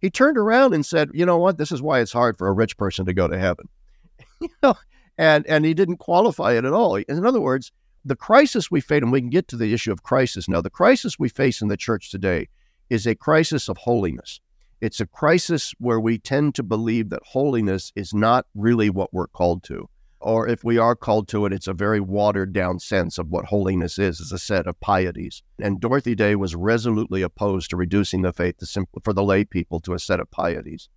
He 0.00 0.08
turned 0.08 0.38
around 0.38 0.72
and 0.72 0.86
said, 0.86 1.10
"You 1.12 1.26
know 1.26 1.36
what? 1.36 1.58
This 1.58 1.70
is 1.70 1.82
why 1.82 2.00
it's 2.00 2.12
hard 2.12 2.38
for 2.38 2.48
a 2.48 2.52
rich 2.52 2.78
person 2.78 3.04
to 3.06 3.12
go 3.12 3.28
to 3.28 3.38
heaven." 3.38 3.68
you 4.40 4.48
know, 4.62 4.74
and 5.18 5.46
and 5.46 5.66
he 5.66 5.74
didn't 5.74 5.98
qualify 5.98 6.52
it 6.52 6.64
at 6.64 6.72
all. 6.72 6.96
In 6.96 7.26
other 7.26 7.40
words, 7.40 7.72
the 8.06 8.16
crisis 8.16 8.70
we 8.70 8.80
face, 8.80 9.02
and 9.02 9.12
we 9.12 9.20
can 9.20 9.30
get 9.30 9.48
to 9.48 9.56
the 9.56 9.74
issue 9.74 9.92
of 9.92 10.02
crisis 10.02 10.48
now. 10.48 10.62
The 10.62 10.70
crisis 10.70 11.18
we 11.18 11.28
face 11.28 11.60
in 11.60 11.68
the 11.68 11.76
church 11.76 12.10
today 12.10 12.48
is 12.88 13.06
a 13.06 13.14
crisis 13.14 13.68
of 13.68 13.76
holiness. 13.76 14.40
It's 14.82 14.98
a 14.98 15.06
crisis 15.06 15.72
where 15.78 16.00
we 16.00 16.18
tend 16.18 16.56
to 16.56 16.64
believe 16.64 17.10
that 17.10 17.22
holiness 17.24 17.92
is 17.94 18.12
not 18.12 18.46
really 18.56 18.90
what 18.90 19.14
we're 19.14 19.28
called 19.28 19.62
to. 19.64 19.88
or 20.22 20.48
if 20.48 20.64
we 20.64 20.78
are 20.78 20.94
called 20.94 21.28
to 21.28 21.46
it, 21.46 21.52
it's 21.52 21.66
a 21.66 21.74
very 21.74 22.00
watered 22.00 22.52
down 22.52 22.78
sense 22.78 23.18
of 23.18 23.28
what 23.28 23.44
holiness 23.44 23.98
is, 23.98 24.20
as 24.20 24.32
a 24.32 24.38
set 24.38 24.66
of 24.66 24.78
pieties. 24.80 25.42
And 25.60 25.80
Dorothy 25.80 26.14
Day 26.14 26.36
was 26.36 26.54
resolutely 26.54 27.22
opposed 27.22 27.70
to 27.70 27.76
reducing 27.76 28.22
the 28.22 28.32
faith 28.32 28.56
simple, 28.60 29.02
for 29.04 29.12
the 29.12 29.24
lay 29.24 29.44
people 29.44 29.80
to 29.80 29.94
a 29.94 29.98
set 29.98 30.20
of 30.20 30.30
pieties. 30.30 30.88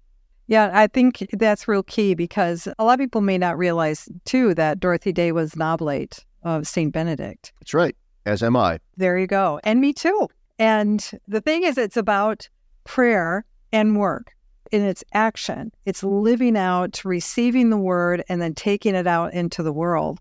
Yeah, 0.48 0.70
I 0.74 0.88
think 0.88 1.28
that's 1.34 1.68
real 1.68 1.84
key 1.84 2.14
because 2.14 2.68
a 2.78 2.86
lot 2.86 2.94
of 2.94 3.00
people 3.00 3.22
may 3.22 3.38
not 3.38 3.58
realize, 3.58 4.08
too, 4.26 4.54
that 4.56 4.80
Dorothy 4.80 5.12
Day 5.12 5.32
was 5.32 5.56
an 5.56 5.62
oblate 5.64 6.24
of 6.44 6.68
St. 6.68 6.94
Benedict. 6.94 7.52
That's 7.60 7.74
right, 7.74 7.96
as 8.28 8.44
am 8.44 8.56
I. 8.56 8.80
There 8.96 9.18
you 9.18 9.26
go. 9.26 9.60
And 9.64 9.82
me 9.82 9.92
too. 9.92 10.28
And 10.60 11.10
the 11.28 11.42
thing 11.42 11.64
is, 11.64 11.78
it's 11.80 11.98
about 11.98 12.48
prayer 12.84 13.44
and 13.72 13.98
work 13.98 14.32
in 14.72 14.84
its 14.84 15.04
action. 15.14 15.72
It's 15.86 16.04
living 16.04 16.58
out, 16.58 17.04
receiving 17.06 17.70
the 17.70 17.78
word, 17.78 18.24
and 18.30 18.42
then 18.42 18.54
taking 18.54 18.96
it 18.96 19.08
out 19.08 19.34
into 19.34 19.64
the 19.64 19.74
world. 19.74 20.20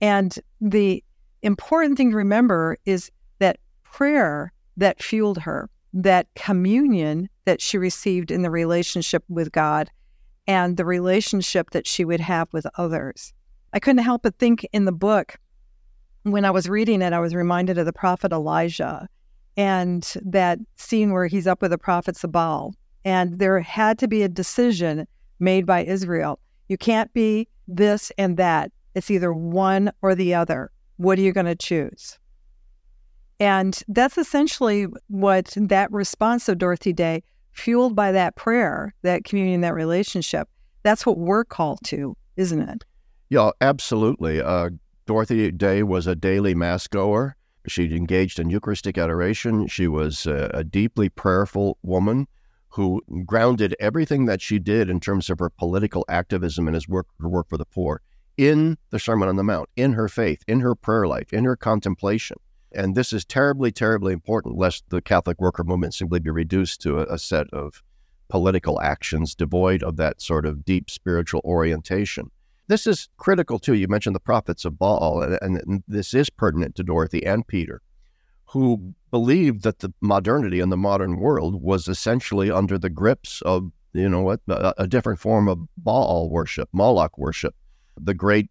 And 0.00 0.34
the 0.60 1.02
important 1.42 1.96
thing 1.96 2.10
to 2.10 2.16
remember 2.16 2.78
is 2.84 3.10
that 3.38 3.58
prayer 3.82 4.52
that 4.76 5.02
fueled 5.02 5.38
her, 5.38 5.68
that 5.92 6.26
communion 6.34 7.28
that 7.44 7.60
she 7.60 7.78
received 7.78 8.30
in 8.30 8.42
the 8.42 8.50
relationship 8.50 9.24
with 9.28 9.52
God, 9.52 9.90
and 10.46 10.76
the 10.76 10.84
relationship 10.84 11.70
that 11.70 11.86
she 11.86 12.04
would 12.04 12.20
have 12.20 12.52
with 12.52 12.66
others. 12.76 13.32
I 13.72 13.80
couldn't 13.80 14.02
help 14.02 14.22
but 14.22 14.38
think 14.38 14.66
in 14.72 14.86
the 14.86 14.92
book, 14.92 15.38
when 16.22 16.44
I 16.44 16.50
was 16.50 16.68
reading 16.68 17.02
it, 17.02 17.12
I 17.12 17.20
was 17.20 17.34
reminded 17.34 17.78
of 17.78 17.86
the 17.86 17.92
prophet 17.92 18.32
Elijah 18.32 19.08
and 19.58 20.14
that 20.22 20.60
scene 20.76 21.12
where 21.12 21.26
he's 21.26 21.48
up 21.48 21.60
with 21.60 21.72
the 21.72 21.78
prophets 21.78 22.22
of 22.22 22.30
Baal 22.30 22.74
and 23.04 23.38
there 23.40 23.58
had 23.60 23.98
to 23.98 24.08
be 24.08 24.22
a 24.22 24.28
decision 24.28 25.06
made 25.40 25.66
by 25.66 25.84
Israel. 25.84 26.38
You 26.68 26.78
can't 26.78 27.12
be 27.12 27.48
this 27.66 28.12
and 28.16 28.36
that. 28.36 28.70
It's 28.94 29.10
either 29.10 29.32
one 29.32 29.90
or 30.00 30.14
the 30.14 30.32
other. 30.32 30.70
What 30.96 31.18
are 31.18 31.22
you 31.22 31.32
going 31.32 31.46
to 31.46 31.56
choose? 31.56 32.18
And 33.40 33.80
that's 33.88 34.16
essentially 34.16 34.86
what 35.08 35.52
that 35.56 35.90
response 35.90 36.48
of 36.48 36.58
Dorothy 36.58 36.92
Day, 36.92 37.22
fueled 37.50 37.96
by 37.96 38.12
that 38.12 38.36
prayer, 38.36 38.94
that 39.02 39.24
communion, 39.24 39.60
that 39.62 39.74
relationship, 39.74 40.48
that's 40.84 41.04
what 41.04 41.18
we're 41.18 41.44
called 41.44 41.80
to, 41.84 42.16
isn't 42.36 42.68
it? 42.68 42.84
Yeah, 43.28 43.50
absolutely. 43.60 44.40
Uh, 44.40 44.70
Dorothy 45.06 45.50
Day 45.50 45.82
was 45.82 46.06
a 46.06 46.14
daily 46.14 46.54
mass 46.54 46.86
goer. 46.86 47.36
She 47.68 47.94
engaged 47.94 48.38
in 48.38 48.50
Eucharistic 48.50 48.98
adoration. 48.98 49.66
She 49.66 49.86
was 49.86 50.26
a, 50.26 50.50
a 50.54 50.64
deeply 50.64 51.08
prayerful 51.08 51.78
woman 51.82 52.26
who 52.70 53.02
grounded 53.24 53.74
everything 53.80 54.26
that 54.26 54.42
she 54.42 54.58
did 54.58 54.90
in 54.90 55.00
terms 55.00 55.30
of 55.30 55.38
her 55.38 55.50
political 55.50 56.04
activism 56.08 56.66
and 56.66 56.74
his 56.74 56.88
work, 56.88 57.06
her 57.20 57.28
work 57.28 57.48
for 57.48 57.56
the 57.56 57.64
poor 57.64 58.02
in 58.36 58.78
the 58.90 58.98
Sermon 58.98 59.28
on 59.28 59.36
the 59.36 59.42
Mount, 59.42 59.68
in 59.74 59.94
her 59.94 60.08
faith, 60.08 60.42
in 60.46 60.60
her 60.60 60.74
prayer 60.74 61.06
life, 61.06 61.32
in 61.32 61.44
her 61.44 61.56
contemplation. 61.56 62.36
And 62.72 62.94
this 62.94 63.12
is 63.12 63.24
terribly, 63.24 63.72
terribly 63.72 64.12
important, 64.12 64.56
lest 64.56 64.84
the 64.90 65.02
Catholic 65.02 65.40
worker 65.40 65.64
movement 65.64 65.94
simply 65.94 66.20
be 66.20 66.30
reduced 66.30 66.80
to 66.82 67.00
a, 67.00 67.14
a 67.14 67.18
set 67.18 67.48
of 67.52 67.82
political 68.28 68.80
actions 68.80 69.34
devoid 69.34 69.82
of 69.82 69.96
that 69.96 70.20
sort 70.20 70.46
of 70.46 70.64
deep 70.64 70.88
spiritual 70.90 71.40
orientation. 71.44 72.30
This 72.68 72.86
is 72.86 73.08
critical 73.16 73.58
too. 73.58 73.74
You 73.74 73.88
mentioned 73.88 74.14
the 74.14 74.20
prophets 74.20 74.64
of 74.64 74.78
Baal, 74.78 75.22
and, 75.22 75.58
and 75.58 75.82
this 75.88 76.14
is 76.14 76.30
pertinent 76.30 76.76
to 76.76 76.82
Dorothy 76.82 77.24
and 77.26 77.46
Peter 77.46 77.82
who 78.48 78.94
believed 79.10 79.62
that 79.62 79.80
the 79.80 79.92
modernity 80.00 80.60
in 80.60 80.70
the 80.70 80.76
modern 80.76 81.18
world 81.18 81.62
was 81.62 81.86
essentially 81.86 82.50
under 82.50 82.78
the 82.78 82.88
grips 82.88 83.42
of, 83.42 83.70
you 83.92 84.08
know 84.08 84.22
what, 84.22 84.40
a, 84.48 84.82
a 84.82 84.86
different 84.86 85.20
form 85.20 85.48
of 85.48 85.60
Baal 85.76 86.30
worship, 86.30 86.68
Moloch 86.72 87.18
worship, 87.18 87.54
the 88.00 88.14
great 88.14 88.50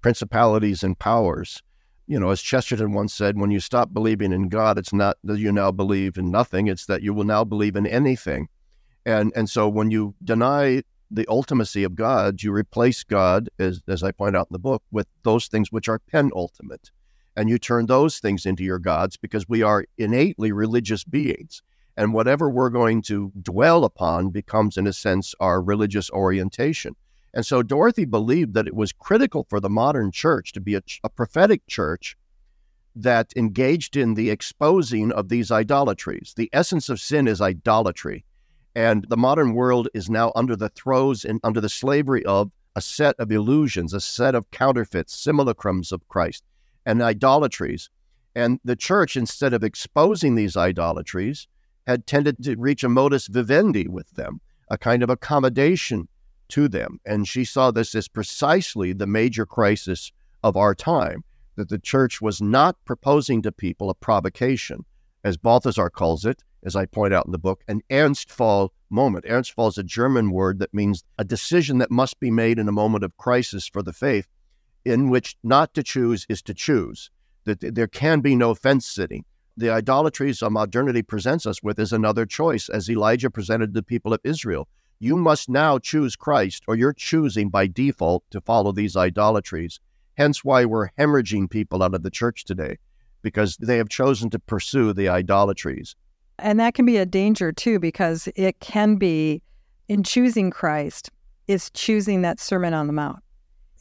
principalities 0.00 0.84
and 0.84 0.96
powers. 0.98 1.60
You 2.06 2.20
know, 2.20 2.30
as 2.30 2.40
Chesterton 2.40 2.92
once 2.92 3.14
said, 3.14 3.38
when 3.38 3.50
you 3.50 3.58
stop 3.58 3.92
believing 3.92 4.32
in 4.32 4.48
God, 4.48 4.78
it's 4.78 4.92
not 4.92 5.16
that 5.24 5.38
you 5.38 5.50
now 5.50 5.72
believe 5.72 6.16
in 6.16 6.30
nothing, 6.30 6.68
it's 6.68 6.86
that 6.86 7.02
you 7.02 7.12
will 7.12 7.24
now 7.24 7.42
believe 7.42 7.74
in 7.74 7.86
anything. 7.86 8.48
And 9.04 9.32
and 9.34 9.50
so 9.50 9.68
when 9.68 9.90
you 9.90 10.14
deny 10.22 10.82
the 11.12 11.26
ultimacy 11.26 11.84
of 11.84 11.94
God, 11.94 12.42
you 12.42 12.52
replace 12.52 13.04
God, 13.04 13.48
as 13.58 13.82
as 13.86 14.02
I 14.02 14.12
point 14.12 14.36
out 14.36 14.48
in 14.50 14.54
the 14.54 14.58
book, 14.58 14.82
with 14.90 15.06
those 15.22 15.46
things 15.46 15.70
which 15.70 15.88
are 15.88 15.98
penultimate 15.98 16.90
and 17.36 17.48
you 17.48 17.58
turn 17.58 17.86
those 17.86 18.18
things 18.18 18.46
into 18.46 18.62
your 18.62 18.78
gods 18.78 19.16
because 19.16 19.48
we 19.48 19.62
are 19.62 19.86
innately 19.96 20.52
religious 20.52 21.04
beings. 21.04 21.62
And 21.96 22.14
whatever 22.14 22.48
we're 22.48 22.70
going 22.70 23.02
to 23.02 23.32
dwell 23.40 23.84
upon 23.84 24.30
becomes, 24.30 24.76
in 24.76 24.86
a 24.86 24.92
sense, 24.92 25.34
our 25.40 25.62
religious 25.62 26.10
orientation. 26.10 26.96
And 27.34 27.44
so 27.44 27.62
Dorothy 27.62 28.04
believed 28.04 28.54
that 28.54 28.66
it 28.66 28.74
was 28.74 28.92
critical 28.92 29.46
for 29.48 29.60
the 29.60 29.70
modern 29.70 30.10
church 30.10 30.52
to 30.52 30.60
be 30.60 30.74
a, 30.74 30.82
a 31.04 31.08
prophetic 31.08 31.66
church 31.66 32.16
that 32.94 33.32
engaged 33.36 33.96
in 33.96 34.14
the 34.14 34.30
exposing 34.30 35.12
of 35.12 35.28
these 35.30 35.50
idolatries. 35.50 36.34
The 36.36 36.50
essence 36.52 36.88
of 36.90 37.00
sin 37.00 37.26
is 37.26 37.40
idolatry. 37.40 38.24
And 38.74 39.04
the 39.08 39.16
modern 39.16 39.54
world 39.54 39.88
is 39.92 40.08
now 40.08 40.32
under 40.34 40.56
the 40.56 40.70
throes 40.70 41.24
and 41.24 41.40
under 41.44 41.60
the 41.60 41.68
slavery 41.68 42.24
of 42.24 42.50
a 42.74 42.80
set 42.80 43.14
of 43.18 43.30
illusions, 43.30 43.92
a 43.92 44.00
set 44.00 44.34
of 44.34 44.50
counterfeits, 44.50 45.14
simulacrums 45.14 45.92
of 45.92 46.08
Christ 46.08 46.44
and 46.86 47.02
idolatries. 47.02 47.90
And 48.34 48.60
the 48.64 48.76
church, 48.76 49.16
instead 49.16 49.52
of 49.52 49.62
exposing 49.62 50.34
these 50.34 50.56
idolatries, 50.56 51.48
had 51.86 52.06
tended 52.06 52.42
to 52.44 52.56
reach 52.56 52.82
a 52.82 52.88
modus 52.88 53.26
vivendi 53.26 53.88
with 53.88 54.10
them, 54.12 54.40
a 54.68 54.78
kind 54.78 55.02
of 55.02 55.10
accommodation 55.10 56.08
to 56.48 56.68
them. 56.68 56.98
And 57.04 57.28
she 57.28 57.44
saw 57.44 57.70
this 57.70 57.94
as 57.94 58.08
precisely 58.08 58.92
the 58.92 59.06
major 59.06 59.44
crisis 59.44 60.12
of 60.42 60.56
our 60.56 60.74
time 60.74 61.24
that 61.56 61.68
the 61.68 61.78
church 61.78 62.22
was 62.22 62.40
not 62.40 62.76
proposing 62.84 63.42
to 63.42 63.52
people 63.52 63.90
a 63.90 63.94
provocation, 63.94 64.84
as 65.22 65.36
Balthasar 65.36 65.90
calls 65.90 66.24
it, 66.24 66.42
as 66.64 66.76
I 66.76 66.86
point 66.86 67.12
out 67.12 67.26
in 67.26 67.32
the 67.32 67.38
book, 67.38 67.62
an 67.68 67.82
Ernstfall 67.90 68.70
moment. 68.90 69.24
Ernstfall 69.24 69.68
is 69.68 69.78
a 69.78 69.82
German 69.82 70.30
word 70.30 70.58
that 70.58 70.74
means 70.74 71.04
a 71.18 71.24
decision 71.24 71.78
that 71.78 71.90
must 71.90 72.20
be 72.20 72.30
made 72.30 72.58
in 72.58 72.68
a 72.68 72.72
moment 72.72 73.04
of 73.04 73.16
crisis 73.16 73.66
for 73.66 73.82
the 73.82 73.92
faith 73.92 74.28
in 74.84 75.10
which 75.10 75.36
not 75.42 75.74
to 75.74 75.82
choose 75.82 76.26
is 76.28 76.42
to 76.42 76.54
choose, 76.54 77.10
that 77.44 77.74
there 77.74 77.86
can 77.86 78.20
be 78.20 78.34
no 78.34 78.54
fence 78.54 78.86
sitting. 78.86 79.24
The 79.56 79.70
idolatries 79.70 80.42
of 80.42 80.52
modernity 80.52 81.02
presents 81.02 81.46
us 81.46 81.62
with 81.62 81.78
is 81.78 81.92
another 81.92 82.26
choice, 82.26 82.68
as 82.68 82.88
Elijah 82.88 83.30
presented 83.30 83.74
the 83.74 83.82
people 83.82 84.12
of 84.12 84.20
Israel. 84.24 84.68
You 84.98 85.16
must 85.16 85.48
now 85.48 85.78
choose 85.78 86.16
Christ, 86.16 86.62
or 86.66 86.76
you're 86.76 86.92
choosing 86.92 87.48
by 87.48 87.66
default 87.66 88.24
to 88.30 88.40
follow 88.40 88.72
these 88.72 88.96
idolatries. 88.96 89.80
Hence 90.16 90.44
why 90.44 90.64
we're 90.64 90.90
hemorrhaging 90.98 91.50
people 91.50 91.82
out 91.82 91.94
of 91.94 92.02
the 92.02 92.10
church 92.10 92.44
today, 92.44 92.78
because 93.20 93.56
they 93.56 93.76
have 93.76 93.88
chosen 93.88 94.30
to 94.30 94.38
pursue 94.38 94.92
the 94.92 95.08
idolatries. 95.08 95.96
And 96.42 96.60
that 96.60 96.74
can 96.74 96.84
be 96.84 96.96
a 96.96 97.06
danger 97.06 97.52
too, 97.52 97.78
because 97.78 98.28
it 98.36 98.60
can 98.60 98.96
be 98.96 99.40
in 99.88 100.02
choosing 100.02 100.50
Christ, 100.50 101.10
is 101.46 101.70
choosing 101.70 102.22
that 102.22 102.40
Sermon 102.40 102.74
on 102.74 102.86
the 102.86 102.92
Mount 102.92 103.22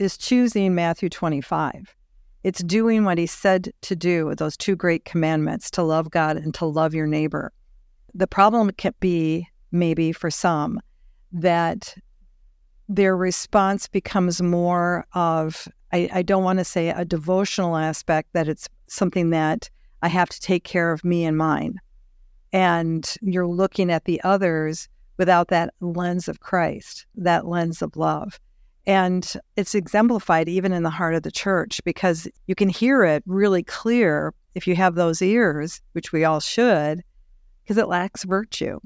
is 0.01 0.17
choosing 0.17 0.73
Matthew 0.73 1.09
25. 1.09 1.95
It's 2.43 2.63
doing 2.63 3.05
what 3.05 3.19
he 3.19 3.27
said 3.27 3.71
to 3.81 3.95
do, 3.95 4.33
those 4.33 4.57
two 4.57 4.75
great 4.75 5.05
commandments 5.05 5.69
to 5.71 5.83
love 5.83 6.09
God 6.09 6.37
and 6.37 6.55
to 6.55 6.65
love 6.65 6.95
your 6.95 7.05
neighbor. 7.05 7.53
The 8.15 8.25
problem 8.25 8.71
can 8.71 8.95
be, 8.99 9.47
maybe 9.71 10.11
for 10.11 10.31
some, 10.31 10.81
that 11.31 11.95
their 12.89 13.15
response 13.15 13.87
becomes 13.87 14.41
more 14.41 15.05
of, 15.13 15.67
I, 15.93 16.09
I 16.11 16.21
don't 16.23 16.43
want 16.43 16.57
to 16.57 16.65
say 16.65 16.89
a 16.89 17.05
devotional 17.05 17.77
aspect, 17.77 18.29
that 18.33 18.47
it's 18.47 18.67
something 18.87 19.29
that 19.29 19.69
I 20.01 20.07
have 20.07 20.29
to 20.29 20.41
take 20.41 20.63
care 20.63 20.91
of 20.91 21.05
me 21.05 21.25
and 21.25 21.37
mine. 21.37 21.79
And 22.53 23.09
you're 23.21 23.47
looking 23.47 23.91
at 23.91 24.05
the 24.05 24.21
others 24.23 24.89
without 25.17 25.49
that 25.49 25.73
lens 25.79 26.27
of 26.27 26.39
Christ, 26.39 27.05
that 27.15 27.47
lens 27.47 27.81
of 27.81 27.95
love. 27.95 28.39
And 28.87 29.31
it's 29.55 29.75
exemplified 29.75 30.49
even 30.49 30.73
in 30.73 30.83
the 30.83 30.89
heart 30.89 31.13
of 31.13 31.23
the 31.23 31.31
church 31.31 31.81
because 31.83 32.27
you 32.47 32.55
can 32.55 32.69
hear 32.69 33.03
it 33.03 33.23
really 33.25 33.63
clear 33.63 34.33
if 34.55 34.67
you 34.67 34.75
have 34.75 34.95
those 34.95 35.21
ears, 35.21 35.81
which 35.93 36.11
we 36.11 36.25
all 36.25 36.39
should, 36.39 37.03
because 37.63 37.77
it 37.77 37.87
lacks 37.87 38.23
virtue, 38.23 38.79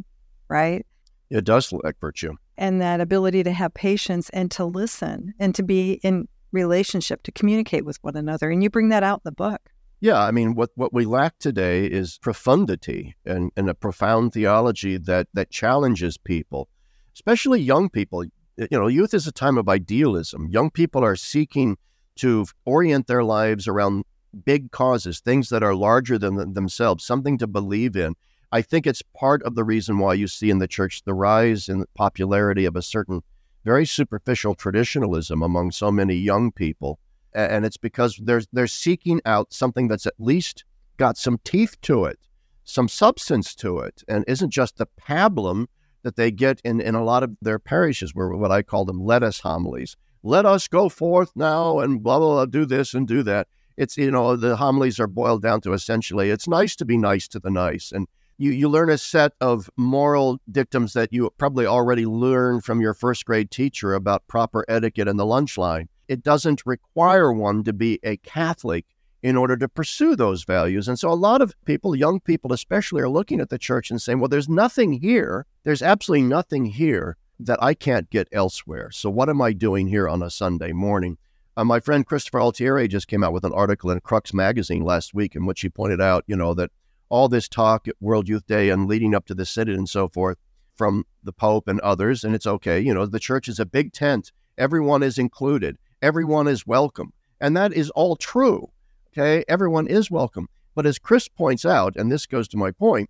right? 0.50 0.86
It 1.30 1.46
does 1.46 1.72
lack 1.72 2.00
virtue. 2.00 2.34
And 2.58 2.82
that 2.82 3.02
ability 3.02 3.44
to 3.44 3.52
have 3.52 3.74
patience 3.74 4.30
and 4.30 4.52
to 4.52 4.66
listen 4.66 5.34
and 5.40 5.56
to 5.56 5.64
be 5.64 5.94
in 6.04 6.28
relationship, 6.52 7.24
to 7.24 7.32
communicate 7.32 7.86
with 7.86 7.98
one 8.02 8.16
another. 8.16 8.50
And 8.50 8.62
you 8.62 8.70
bring 8.70 8.90
that 8.90 9.04
out 9.04 9.20
in 9.20 9.22
the 9.26 9.32
book. 9.32 9.62
Yeah, 10.02 10.22
I 10.22 10.32
mean, 10.32 10.56
what, 10.56 10.72
what 10.76 10.94
we 10.94 11.06
lack 11.06 11.40
today 11.40 11.86
is 11.86 12.18
profundity 12.18 13.16
and, 13.26 13.52
and 13.56 13.70
a 13.70 13.74
profound 13.74 14.34
theology 14.34 14.98
that, 14.98 15.28
that 15.34 15.50
challenges 15.50 16.18
people, 16.18 16.68
especially 17.14 17.62
young 17.62 17.90
people 17.90 18.26
you 18.58 18.68
know, 18.72 18.88
youth 18.88 19.14
is 19.14 19.28
a 19.28 19.32
time 19.32 19.58
of 19.58 19.68
idealism. 19.68 20.48
Young 20.50 20.70
people 20.70 21.04
are 21.04 21.16
seeking 21.16 21.78
to 22.18 22.46
orient 22.64 23.08
their 23.08 23.24
lives 23.24 23.68
around 23.68 24.06
big 24.46 24.72
causes, 24.72 25.20
things 25.20 25.50
that 25.50 25.64
are 25.64 25.76
larger 25.76 26.18
than 26.18 26.54
themselves, 26.54 27.06
something 27.06 27.38
to 27.38 27.48
believe 27.48 27.96
in. 27.96 28.16
I 28.52 28.62
think 28.62 28.88
it's 28.88 29.02
part 29.02 29.44
of 29.44 29.56
the 29.56 29.64
reason 29.64 29.98
why 30.00 30.14
you 30.14 30.28
see 30.28 30.50
in 30.50 30.60
the 30.60 30.68
church 30.68 31.04
the 31.04 31.14
rise 31.14 31.68
in 31.68 31.86
popularity 31.96 32.66
of 32.66 32.76
a 32.76 32.82
certain 32.82 33.22
very 33.66 33.86
superficial 33.86 34.56
traditionalism 34.56 35.42
among 35.42 35.72
so 35.72 35.92
many 35.92 36.16
young 36.16 36.52
people. 36.52 37.00
And 37.36 37.66
it's 37.66 37.78
because 37.78 38.20
they're, 38.24 38.44
they're 38.54 38.66
seeking 38.66 39.22
out 39.26 39.54
something 39.54 39.88
that's 39.88 40.06
at 40.06 40.14
least 40.18 40.64
got 40.98 41.18
some 41.18 41.40
teeth 41.44 41.80
to 41.82 42.06
it, 42.06 42.18
some 42.64 42.88
substance 42.88 43.54
to 43.56 43.80
it, 43.80 44.04
and 44.08 44.24
isn't 44.28 44.52
just 44.52 44.78
the 44.78 44.88
pablum 45.00 45.68
that 46.04 46.16
they 46.16 46.32
get 46.32 46.62
in, 46.64 46.80
in 46.80 46.96
a 46.96 47.04
lot 47.04 47.24
of 47.24 47.36
their 47.42 47.60
parishes, 47.60 48.16
where 48.16 48.30
what 48.30 48.52
I 48.52 48.62
call 48.62 48.86
them 48.86 49.04
let 49.04 49.22
us 49.24 49.42
homilies. 49.42 49.98
Let 50.24 50.46
us 50.46 50.68
go 50.68 50.88
forth 50.90 51.32
now 51.36 51.80
and 51.80 52.02
blah, 52.02 52.20
blah, 52.20 52.34
blah, 52.34 52.46
do 52.46 52.66
this 52.66 52.94
and 52.94 53.08
do 53.08 53.22
that. 53.24 53.48
It's, 53.78 53.98
you 53.98 54.10
know, 54.10 54.36
the 54.36 54.56
homilies 54.56 55.00
are 55.00 55.08
boiled 55.08 55.42
down 55.42 55.62
to 55.62 55.74
essentially 55.74 56.30
it's 56.30 56.48
nice 56.48 56.76
to 56.78 56.86
be 56.86 56.98
nice 56.98 57.28
to 57.30 57.40
the 57.40 57.52
nice. 57.52 57.92
And 57.92 58.08
you, 58.38 58.52
you 58.52 58.70
learn 58.70 58.90
a 58.90 58.98
set 58.98 59.34
of 59.42 59.70
moral 59.78 60.40
dictums 60.52 60.94
that 60.94 61.12
you 61.12 61.30
probably 61.38 61.66
already 61.66 62.06
learned 62.06 62.64
from 62.64 62.82
your 62.82 62.94
first 62.94 63.26
grade 63.26 63.52
teacher 63.52 63.94
about 63.94 64.28
proper 64.28 64.66
etiquette 64.68 65.08
in 65.08 65.18
the 65.18 65.26
lunch 65.26 65.58
line. 65.58 65.90
It 66.08 66.24
doesn't 66.24 66.66
require 66.66 67.32
one 67.32 67.64
to 67.64 67.74
be 67.74 68.00
a 68.04 68.18
Catholic 68.18 68.86
in 69.24 69.36
order 69.36 69.58
to 69.58 69.68
pursue 69.68 70.16
those 70.16 70.44
values. 70.44 70.88
And 70.88 71.00
so 71.00 71.12
a 71.12 71.14
lot 71.14 71.42
of 71.42 71.56
people, 71.66 71.96
young 71.96 72.20
people 72.20 72.54
especially, 72.54 73.02
are 73.02 73.10
looking 73.10 73.40
at 73.40 73.50
the 73.50 73.58
church 73.58 73.90
and 73.90 74.00
saying, 74.00 74.20
well, 74.20 74.30
there's 74.30 74.48
nothing 74.48 74.94
here. 74.94 75.48
There's 75.64 75.82
absolutely 75.82 76.28
nothing 76.28 76.66
here 76.66 77.18
that 77.40 77.62
I 77.62 77.74
can't 77.74 78.10
get 78.10 78.28
elsewhere. 78.32 78.92
So 78.92 79.10
what 79.10 79.30
am 79.30 79.42
I 79.42 79.52
doing 79.52 79.88
here 79.88 80.08
on 80.08 80.22
a 80.22 80.30
Sunday 80.30 80.74
morning? 80.74 81.18
Uh, 81.58 81.64
my 81.64 81.80
friend 81.80 82.06
Christopher 82.06 82.42
Altieri 82.42 82.88
just 82.88 83.08
came 83.08 83.24
out 83.24 83.34
with 83.34 83.46
an 83.46 83.54
article 83.54 83.90
in 83.90 84.00
Crux 84.02 84.34
magazine 84.34 84.84
last 84.84 85.14
week 85.14 85.36
in 85.36 85.46
which 85.46 85.62
he 85.62 85.70
pointed 85.70 86.02
out, 86.02 86.24
you 86.28 86.36
know, 86.36 86.54
that 86.54 86.72
all 87.10 87.28
this 87.28 87.48
talk 87.48 87.88
at 87.88 87.96
World 88.00 88.28
Youth 88.28 88.46
Day 88.46 88.70
and 88.70 88.88
leading 88.88 89.16
up 89.16 89.26
to 89.26 89.34
the 89.34 89.46
Synod 89.46 89.78
and 89.78 89.90
so 89.90 90.08
forth 90.08 90.38
from 90.76 91.06
the 91.24 91.34
Pope 91.34 91.68
and 91.68 91.80
others. 91.80 92.24
And 92.24 92.36
it's 92.36 92.46
okay. 92.46 92.80
You 92.80 92.94
know, 92.94 93.06
the 93.06 93.20
church 93.20 93.48
is 93.48 93.60
a 93.60 93.66
big 93.66 93.94
tent. 93.94 94.32
Everyone 94.58 95.02
is 95.02 95.18
included. 95.18 95.78
Everyone 96.06 96.48
is 96.48 96.68
welcome. 96.68 97.14
And 97.42 97.58
that 97.58 97.74
is 97.74 97.90
all 97.90 98.16
true. 98.16 98.70
Okay. 99.10 99.44
Everyone 99.48 99.88
is 99.88 100.12
welcome. 100.12 100.48
But 100.76 100.86
as 100.86 101.00
Chris 101.00 101.28
points 101.28 101.66
out, 101.66 101.96
and 101.96 102.12
this 102.12 102.28
goes 102.28 102.48
to 102.50 102.58
my 102.58 102.70
point, 102.70 103.10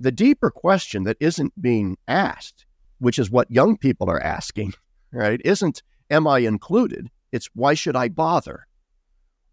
the 0.00 0.10
deeper 0.10 0.50
question 0.50 1.04
that 1.04 1.16
isn't 1.20 1.62
being 1.62 1.96
asked, 2.08 2.66
which 2.98 3.20
is 3.20 3.30
what 3.30 3.48
young 3.52 3.76
people 3.76 4.10
are 4.10 4.20
asking, 4.20 4.74
right, 5.12 5.40
isn't, 5.44 5.84
am 6.10 6.26
I 6.26 6.40
included? 6.40 7.08
It's, 7.30 7.50
why 7.54 7.74
should 7.74 7.94
I 7.94 8.08
bother? 8.08 8.66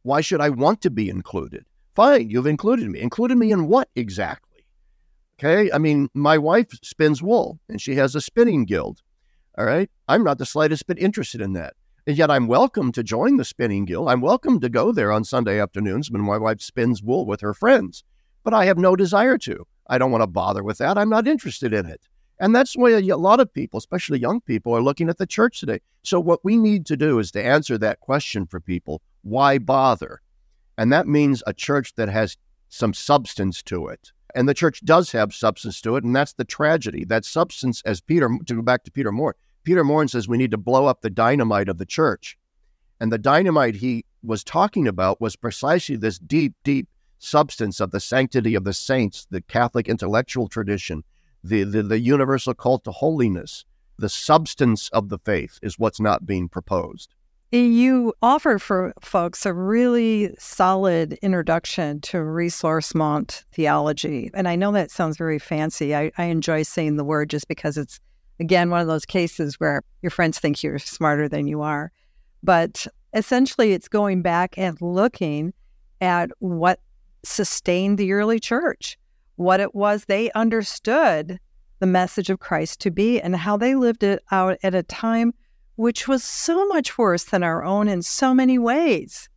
Why 0.02 0.22
should 0.22 0.42
I 0.42 0.50
want 0.50 0.82
to 0.82 0.90
be 0.90 1.08
included? 1.08 1.66
Fine, 1.96 2.32
you've 2.32 2.48
included 2.48 2.90
me. 2.90 3.00
Included 3.00 3.38
me 3.38 3.52
in 3.52 3.68
what 3.68 3.90
exactly? 3.96 4.66
Okay. 5.38 5.72
I 5.72 5.78
mean, 5.78 6.10
my 6.16 6.40
wife 6.40 6.70
spins 6.82 7.22
wool 7.22 7.60
and 7.70 7.80
she 7.80 7.94
has 7.98 8.16
a 8.16 8.22
spinning 8.22 8.66
guild. 8.66 9.04
All 9.56 9.66
right. 9.66 9.92
I'm 10.08 10.24
not 10.24 10.40
the 10.40 10.48
slightest 10.48 10.88
bit 10.88 10.98
interested 10.98 11.42
in 11.42 11.54
that. 11.54 11.76
And 12.08 12.16
yet 12.16 12.30
I'm 12.30 12.46
welcome 12.46 12.92
to 12.92 13.02
join 13.02 13.38
the 13.38 13.44
spinning 13.44 13.86
guild. 13.86 14.10
I'm 14.10 14.22
welcome 14.22 14.60
to 14.60 14.70
go 14.70 14.92
there 14.92 15.12
on 15.12 15.24
Sunday 15.24 15.60
afternoons 15.60 16.12
when 16.12 16.22
my 16.22 16.38
wife 16.38 16.62
spins 16.62 17.02
wool 17.02 17.26
with 17.26 17.42
her 17.42 17.56
friends. 17.56 18.04
But 18.44 18.54
I 18.54 18.66
have 18.66 18.78
no 18.78 18.96
desire 18.96 19.40
to. 19.40 19.66
I 19.88 19.98
don't 19.98 20.12
want 20.12 20.22
to 20.22 20.28
bother 20.28 20.64
with 20.64 20.78
that. 20.78 21.00
I'm 21.00 21.10
not 21.10 21.28
interested 21.28 21.74
in 21.74 21.88
it. 21.88 22.08
And 22.40 22.56
that's 22.56 22.78
way 22.78 22.94
a 22.94 23.18
lot 23.18 23.40
of 23.40 23.52
people, 23.52 23.80
especially 23.80 24.20
young 24.20 24.40
people, 24.42 24.76
are 24.76 24.84
looking 24.84 25.10
at 25.10 25.18
the 25.18 25.26
church 25.26 25.60
today. 25.60 25.80
So, 26.04 26.20
what 26.20 26.46
we 26.46 26.58
need 26.58 26.86
to 26.88 26.98
do 26.98 27.18
is 27.18 27.32
to 27.32 27.44
answer 27.44 27.76
that 27.80 28.02
question 28.02 28.46
for 28.46 28.60
people 28.60 29.02
why 29.24 29.58
bother? 29.58 30.22
And 30.78 30.94
that 30.94 31.08
means 31.08 31.42
a 31.48 31.54
church 31.54 31.96
that 31.96 32.10
has 32.10 32.38
some 32.70 32.94
substance 32.94 33.64
to 33.64 33.88
it. 33.88 34.12
And 34.36 34.48
the 34.48 34.54
church 34.54 34.86
does 34.86 35.12
have 35.14 35.34
substance 35.34 35.82
to 35.82 35.96
it. 35.96 36.04
And 36.04 36.16
that's 36.16 36.34
the 36.34 36.46
tragedy. 36.46 37.04
That 37.04 37.26
substance, 37.26 37.82
as 37.84 38.00
Peter, 38.00 38.30
to 38.46 38.54
go 38.54 38.62
back 38.62 38.84
to 38.84 38.92
Peter 38.92 39.12
Maurin, 39.12 39.36
Peter 39.66 39.84
Maurin 39.84 40.08
says 40.08 40.28
we 40.28 40.38
need 40.38 40.52
to 40.52 40.58
blow 40.58 40.86
up 40.86 41.02
the 41.02 41.10
dynamite 41.10 41.68
of 41.68 41.80
the 41.80 41.86
church. 41.86 42.38
And 43.02 43.12
the 43.12 43.18
dynamite 43.18 43.76
he 43.76 44.06
was 44.24 44.44
talking 44.44 44.88
about 44.88 45.20
was 45.20 45.36
precisely 45.36 45.98
this 45.98 46.18
deep, 46.18 46.54
deep 46.64 46.88
substance 47.20 47.80
of 47.80 47.92
the 47.92 48.00
sanctity 48.00 48.56
of 48.56 48.64
the 48.64 48.74
saints, 48.74 49.28
the 49.30 49.42
Catholic 49.42 49.90
intellectual 49.90 50.48
tradition, 50.48 51.04
the, 51.44 51.64
the, 51.64 51.84
the 51.84 52.00
universal 52.00 52.54
cult 52.54 52.84
to 52.86 52.92
holiness. 52.92 53.66
The 53.98 54.10
substance 54.10 54.90
of 54.90 55.10
the 55.10 55.18
faith 55.20 55.60
is 55.62 55.80
what's 55.80 56.00
not 56.00 56.26
being 56.26 56.48
proposed. 56.48 57.16
You 57.52 58.14
offer 58.22 58.60
for 58.60 58.94
folks 59.02 59.46
a 59.46 59.54
really 59.54 60.36
solid 60.38 61.14
introduction 61.22 62.02
to 62.02 62.18
ressourcement 62.18 63.46
theology. 63.54 64.30
And 64.34 64.48
I 64.48 64.56
know 64.56 64.72
that 64.74 64.92
sounds 64.92 65.18
very 65.18 65.40
fancy. 65.40 65.96
I, 65.96 66.12
I 66.18 66.26
enjoy 66.26 66.64
saying 66.64 66.98
the 66.98 67.06
word 67.06 67.30
just 67.30 67.48
because 67.48 67.78
it's, 67.78 68.00
again, 68.40 68.70
one 68.70 68.82
of 68.82 68.88
those 68.88 69.06
cases 69.06 69.60
where 69.60 69.82
your 70.02 70.10
friends 70.10 70.40
think 70.40 70.64
you're 70.64 70.80
smarter 70.80 71.28
than 71.28 71.48
you 71.48 71.62
are. 71.62 71.92
But 72.44 72.88
essentially, 73.14 73.74
it's 73.74 73.88
going 73.88 74.22
back 74.22 74.58
and 74.58 74.80
looking 74.82 75.54
at 76.02 76.30
what 76.40 76.80
sustained 77.24 77.98
the 77.98 78.12
early 78.14 78.40
church, 78.40 78.98
what 79.36 79.60
it 79.60 79.74
was 79.74 80.06
they 80.06 80.32
understood 80.32 81.40
the 81.80 81.88
message 81.88 82.30
of 82.30 82.40
Christ 82.40 82.80
to 82.82 82.92
be, 82.92 83.20
and 83.20 83.36
how 83.36 83.58
they 83.58 83.76
lived 83.76 84.04
it 84.04 84.24
out 84.32 84.58
at 84.64 84.76
a 84.76 84.84
time 84.84 85.34
which 85.76 86.08
was 86.08 86.24
so 86.24 86.66
much 86.68 86.98
worse 86.98 87.26
than 87.26 87.44
our 87.44 87.64
own 87.64 87.88
in 87.88 88.02
so 88.02 88.34
many 88.34 88.58
ways. 88.58 89.28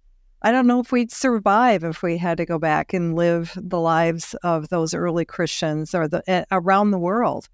I 0.43 0.53
don't 0.53 0.69
know 0.69 0.79
if 0.79 0.93
we'd 0.93 1.11
survive 1.11 1.83
if 1.83 2.03
we 2.03 2.17
had 2.17 2.39
to 2.39 2.47
go 2.47 2.59
back 2.59 2.95
and 2.95 3.17
live 3.17 3.53
the 3.57 3.81
lives 3.81 4.35
of 4.45 4.69
those 4.69 4.95
early 4.95 5.25
Christians 5.25 5.95
or 5.95 6.07
the 6.07 6.23
uh, 6.33 6.45
around 6.53 6.93
the 6.93 6.99
world. 6.99 7.49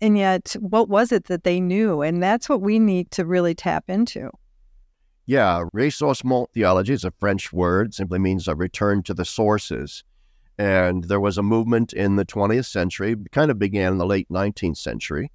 And 0.00 0.18
yet, 0.18 0.54
what 0.60 0.88
was 0.88 1.12
it 1.12 1.24
that 1.24 1.44
they 1.44 1.60
knew? 1.60 2.02
And 2.02 2.22
that's 2.22 2.48
what 2.48 2.60
we 2.60 2.78
need 2.78 3.10
to 3.12 3.24
really 3.24 3.54
tap 3.54 3.84
into. 3.88 4.30
Yeah, 5.24 5.64
ressourcement 5.74 6.52
theology 6.52 6.92
is 6.92 7.04
a 7.04 7.10
French 7.10 7.52
word, 7.52 7.94
simply 7.94 8.18
means 8.18 8.46
a 8.46 8.54
return 8.54 9.02
to 9.04 9.14
the 9.14 9.24
sources. 9.24 10.04
And 10.58 11.04
there 11.04 11.20
was 11.20 11.36
a 11.36 11.42
movement 11.42 11.92
in 11.92 12.16
the 12.16 12.24
20th 12.24 12.66
century, 12.66 13.16
kind 13.32 13.50
of 13.50 13.58
began 13.58 13.92
in 13.92 13.98
the 13.98 14.06
late 14.06 14.28
19th 14.28 14.76
century, 14.76 15.30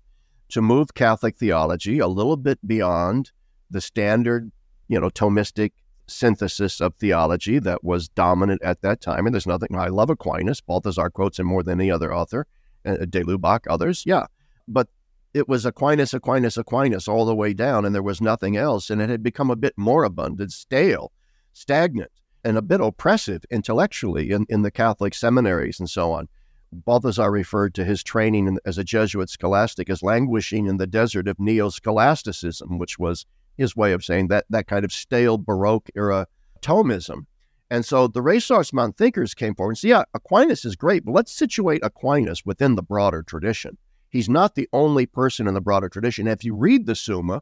to 0.50 0.62
move 0.62 0.94
Catholic 0.94 1.38
theology 1.38 2.00
a 2.00 2.08
little 2.08 2.38
bit 2.38 2.66
beyond 2.66 3.32
the 3.70 3.82
standard, 3.82 4.52
you 4.88 5.00
know, 5.00 5.10
Thomistic 5.10 5.72
synthesis 6.08 6.82
of 6.82 6.96
theology 6.96 7.60
that 7.60 7.84
was 7.84 8.10
dominant 8.10 8.62
at 8.64 8.82
that 8.82 9.02
time. 9.02 9.26
And 9.26 9.34
there's 9.34 9.48
nothing, 9.48 9.76
I 9.76 9.88
love 9.88 10.10
Aquinas. 10.10 10.62
Balthasar 10.62 11.10
quotes 11.10 11.40
him 11.40 11.48
more 11.48 11.64
than 11.64 11.80
any 11.80 11.92
other 11.92 12.14
author, 12.14 12.48
uh, 12.86 12.98
de 12.98 13.24
Lubac, 13.24 13.62
others. 13.70 14.04
Yeah. 14.06 14.26
But 14.72 14.88
it 15.34 15.48
was 15.48 15.66
Aquinas, 15.66 16.14
Aquinas, 16.14 16.58
Aquinas 16.58 17.08
all 17.08 17.26
the 17.26 17.36
way 17.36 17.54
down, 17.54 17.86
and 17.86 17.96
there 17.96 18.04
was 18.04 18.22
nothing 18.22 18.58
else. 18.58 18.90
And 18.90 19.02
it 19.02 19.10
had 19.10 19.24
become 19.24 19.50
a 19.50 19.56
bit 19.56 19.74
moribund, 19.78 20.42
stale, 20.52 21.12
stagnant, 21.54 22.12
and 22.44 22.58
a 22.58 22.62
bit 22.62 22.82
oppressive 22.82 23.44
intellectually 23.50 24.32
in, 24.32 24.46
in 24.50 24.62
the 24.62 24.72
Catholic 24.72 25.14
seminaries 25.14 25.80
and 25.80 25.90
so 25.90 26.12
on. 26.12 26.28
Balthasar 26.72 27.30
referred 27.30 27.76
to 27.76 27.86
his 27.86 28.02
training 28.02 28.58
as 28.66 28.78
a 28.78 28.84
Jesuit 28.84 29.30
scholastic 29.30 29.90
as 29.90 30.02
languishing 30.02 30.68
in 30.68 30.78
the 30.78 30.88
desert 30.88 31.28
of 31.28 31.40
neo 31.40 31.70
scholasticism, 31.70 32.78
which 32.78 32.98
was 32.98 33.26
his 33.58 33.76
way 33.76 33.92
of 33.92 34.06
saying 34.06 34.30
that 34.30 34.46
that 34.50 34.68
kind 34.68 34.86
of 34.86 34.94
stale 34.94 35.38
Baroque 35.38 35.90
era 35.96 36.28
Thomism. 36.62 37.26
And 37.70 37.86
so 37.86 38.08
the 38.08 38.22
ressourcement 38.22 38.98
thinkers 38.98 39.34
came 39.34 39.56
forward 39.56 39.72
and 39.72 39.78
said, 39.78 39.90
yeah, 39.90 40.04
Aquinas 40.14 40.66
is 40.66 40.76
great, 40.76 41.06
but 41.06 41.14
let's 41.14 41.32
situate 41.32 41.82
Aquinas 41.84 42.46
within 42.46 42.76
the 42.76 42.84
broader 42.84 43.24
tradition. 43.24 43.78
He's 44.12 44.30
not 44.30 44.56
the 44.56 44.70
only 44.74 45.06
person 45.06 45.48
in 45.48 45.54
the 45.54 45.62
broader 45.62 45.90
tradition. 45.90 46.28
If 46.28 46.44
you 46.44 46.54
read 46.54 46.86
the 46.86 46.96
Summa, 46.96 47.42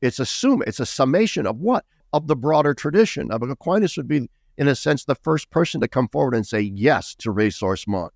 it's 0.00 0.18
a 0.18 0.26
summa, 0.26 0.64
it's 0.66 0.80
a 0.80 0.86
summation 0.86 1.46
of 1.46 1.58
what? 1.58 1.84
Of 2.12 2.26
the 2.26 2.36
broader 2.36 2.74
tradition. 2.74 3.30
Of 3.30 3.42
Aquinas 3.42 3.96
would 3.96 4.06
be, 4.06 4.28
in 4.56 4.68
a 4.68 4.74
sense, 4.74 5.04
the 5.04 5.14
first 5.14 5.50
person 5.50 5.80
to 5.80 5.88
come 5.88 6.08
forward 6.08 6.34
and 6.34 6.46
say 6.46 6.60
yes 6.60 7.14
to 7.16 7.30
resource 7.30 7.86
ressourcement. 7.86 8.10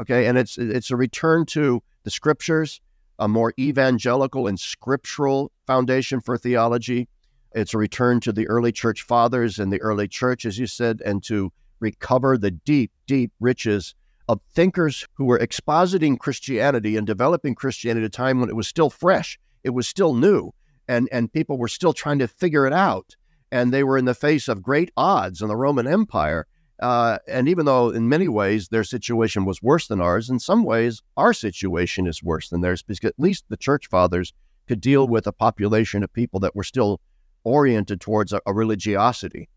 Okay, 0.00 0.26
and 0.26 0.38
it's 0.38 0.56
it's 0.56 0.90
a 0.90 0.96
return 0.96 1.44
to 1.46 1.82
the 2.04 2.10
scriptures, 2.10 2.80
a 3.18 3.28
more 3.28 3.52
evangelical 3.58 4.46
and 4.46 4.58
scriptural 4.58 5.52
foundation 5.66 6.20
for 6.20 6.38
theology. 6.38 7.08
It's 7.52 7.74
a 7.74 7.78
return 7.78 8.20
to 8.20 8.32
the 8.32 8.48
early 8.48 8.72
church 8.72 9.02
fathers 9.02 9.58
and 9.58 9.70
the 9.70 9.80
early 9.82 10.08
church, 10.08 10.46
as 10.46 10.58
you 10.58 10.66
said, 10.66 11.02
and 11.04 11.22
to 11.24 11.52
recover 11.80 12.38
the 12.38 12.52
deep, 12.52 12.92
deep 13.06 13.32
riches 13.40 13.94
of 14.30 14.40
thinkers 14.54 15.04
who 15.14 15.24
were 15.24 15.40
expositing 15.40 16.16
Christianity 16.16 16.96
and 16.96 17.04
developing 17.04 17.56
Christianity 17.56 18.04
at 18.04 18.06
a 18.06 18.10
time 18.10 18.38
when 18.38 18.48
it 18.48 18.54
was 18.54 18.68
still 18.68 18.88
fresh, 18.88 19.36
it 19.64 19.70
was 19.70 19.88
still 19.88 20.14
new, 20.14 20.52
and, 20.86 21.08
and 21.10 21.32
people 21.32 21.58
were 21.58 21.66
still 21.66 21.92
trying 21.92 22.20
to 22.20 22.28
figure 22.28 22.64
it 22.64 22.72
out. 22.72 23.16
And 23.50 23.72
they 23.72 23.82
were 23.82 23.98
in 23.98 24.04
the 24.04 24.14
face 24.14 24.46
of 24.46 24.62
great 24.62 24.92
odds 24.96 25.42
in 25.42 25.48
the 25.48 25.56
Roman 25.56 25.88
Empire. 25.88 26.46
Uh, 26.78 27.18
and 27.26 27.48
even 27.48 27.66
though 27.66 27.90
in 27.90 28.08
many 28.08 28.28
ways 28.28 28.68
their 28.68 28.84
situation 28.84 29.44
was 29.44 29.60
worse 29.60 29.88
than 29.88 30.00
ours, 30.00 30.30
in 30.30 30.38
some 30.38 30.62
ways 30.62 31.02
our 31.16 31.32
situation 31.32 32.06
is 32.06 32.22
worse 32.22 32.48
than 32.48 32.60
theirs 32.60 32.84
because 32.84 33.08
at 33.08 33.18
least 33.18 33.44
the 33.48 33.56
church 33.56 33.88
fathers 33.88 34.32
could 34.68 34.80
deal 34.80 35.08
with 35.08 35.26
a 35.26 35.32
population 35.32 36.04
of 36.04 36.12
people 36.12 36.38
that 36.38 36.54
were 36.54 36.62
still 36.62 37.00
oriented 37.42 38.00
towards 38.00 38.32
a, 38.32 38.40
a 38.46 38.54
religiosity, 38.54 39.48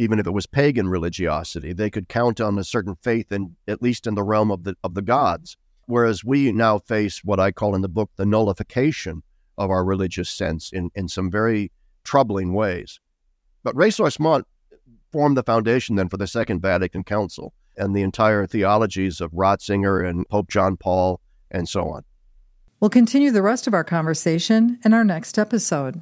even 0.00 0.18
if 0.18 0.26
it 0.26 0.32
was 0.32 0.46
pagan 0.46 0.88
religiosity. 0.88 1.74
They 1.74 1.90
could 1.90 2.08
count 2.08 2.40
on 2.40 2.58
a 2.58 2.64
certain 2.64 2.96
faith, 3.02 3.30
in, 3.30 3.56
at 3.68 3.82
least 3.82 4.06
in 4.06 4.14
the 4.14 4.22
realm 4.22 4.50
of 4.50 4.64
the 4.64 4.74
of 4.82 4.94
the 4.94 5.02
gods. 5.02 5.58
Whereas 5.86 6.24
we 6.24 6.52
now 6.52 6.78
face 6.78 7.22
what 7.22 7.38
I 7.38 7.50
call 7.52 7.74
in 7.74 7.82
the 7.82 7.88
book 7.88 8.10
the 8.16 8.24
nullification 8.24 9.22
of 9.58 9.70
our 9.70 9.84
religious 9.84 10.30
sense 10.30 10.72
in, 10.72 10.90
in 10.94 11.08
some 11.08 11.30
very 11.30 11.70
troubling 12.02 12.54
ways. 12.54 12.98
But 13.62 13.74
ressourcement 13.74 14.44
formed 15.12 15.36
the 15.36 15.42
foundation 15.42 15.96
then 15.96 16.08
for 16.08 16.16
the 16.16 16.26
Second 16.26 16.62
Vatican 16.62 17.04
Council 17.04 17.52
and 17.76 17.94
the 17.94 18.02
entire 18.02 18.46
theologies 18.46 19.20
of 19.20 19.32
Ratzinger 19.32 20.08
and 20.08 20.26
Pope 20.30 20.48
John 20.48 20.78
Paul 20.78 21.20
and 21.50 21.68
so 21.68 21.90
on. 21.90 22.04
We'll 22.78 22.88
continue 22.88 23.30
the 23.30 23.42
rest 23.42 23.66
of 23.66 23.74
our 23.74 23.84
conversation 23.84 24.78
in 24.82 24.94
our 24.94 25.04
next 25.04 25.38
episode. 25.38 26.00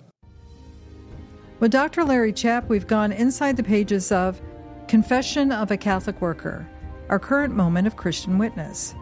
With 1.60 1.72
Dr. 1.72 2.04
Larry 2.04 2.32
Chapp, 2.32 2.68
we've 2.68 2.86
gone 2.86 3.10
inside 3.10 3.56
the 3.56 3.64
pages 3.64 4.12
of 4.12 4.40
Confession 4.86 5.50
of 5.50 5.72
a 5.72 5.76
Catholic 5.76 6.20
Worker, 6.20 6.68
our 7.08 7.18
current 7.18 7.52
moment 7.52 7.88
of 7.88 7.96
Christian 7.96 8.38
witness. 8.38 8.94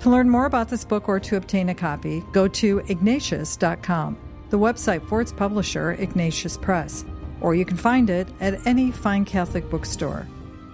To 0.00 0.08
learn 0.08 0.30
more 0.30 0.46
about 0.46 0.70
this 0.70 0.86
book 0.86 1.06
or 1.06 1.20
to 1.20 1.36
obtain 1.36 1.68
a 1.68 1.74
copy, 1.74 2.24
go 2.32 2.48
to 2.48 2.78
ignatius.com, 2.88 4.16
the 4.48 4.58
website 4.58 5.06
for 5.06 5.20
its 5.20 5.32
publisher, 5.32 5.92
Ignatius 5.92 6.56
Press, 6.56 7.04
or 7.42 7.54
you 7.54 7.66
can 7.66 7.76
find 7.76 8.08
it 8.08 8.26
at 8.40 8.66
any 8.66 8.90
fine 8.90 9.26
Catholic 9.26 9.68
bookstore. 9.68 10.26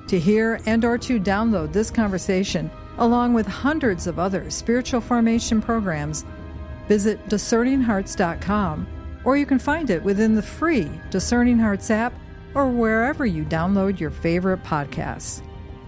To 0.06 0.20
hear 0.20 0.60
and 0.66 0.84
or 0.84 0.98
to 0.98 1.18
download 1.18 1.72
this 1.72 1.90
conversation, 1.90 2.70
along 2.98 3.34
with 3.34 3.48
hundreds 3.48 4.06
of 4.06 4.20
other 4.20 4.50
spiritual 4.50 5.00
formation 5.00 5.60
programs, 5.60 6.24
visit 6.86 7.28
discerninghearts.com 7.28 8.86
or 9.24 9.36
you 9.36 9.46
can 9.46 9.58
find 9.58 9.90
it 9.90 10.02
within 10.02 10.34
the 10.34 10.42
free 10.42 10.90
Discerning 11.10 11.58
Hearts 11.58 11.90
app 11.90 12.12
or 12.54 12.68
wherever 12.68 13.26
you 13.26 13.44
download 13.44 13.98
your 13.98 14.10
favorite 14.10 14.62
podcasts. 14.62 15.42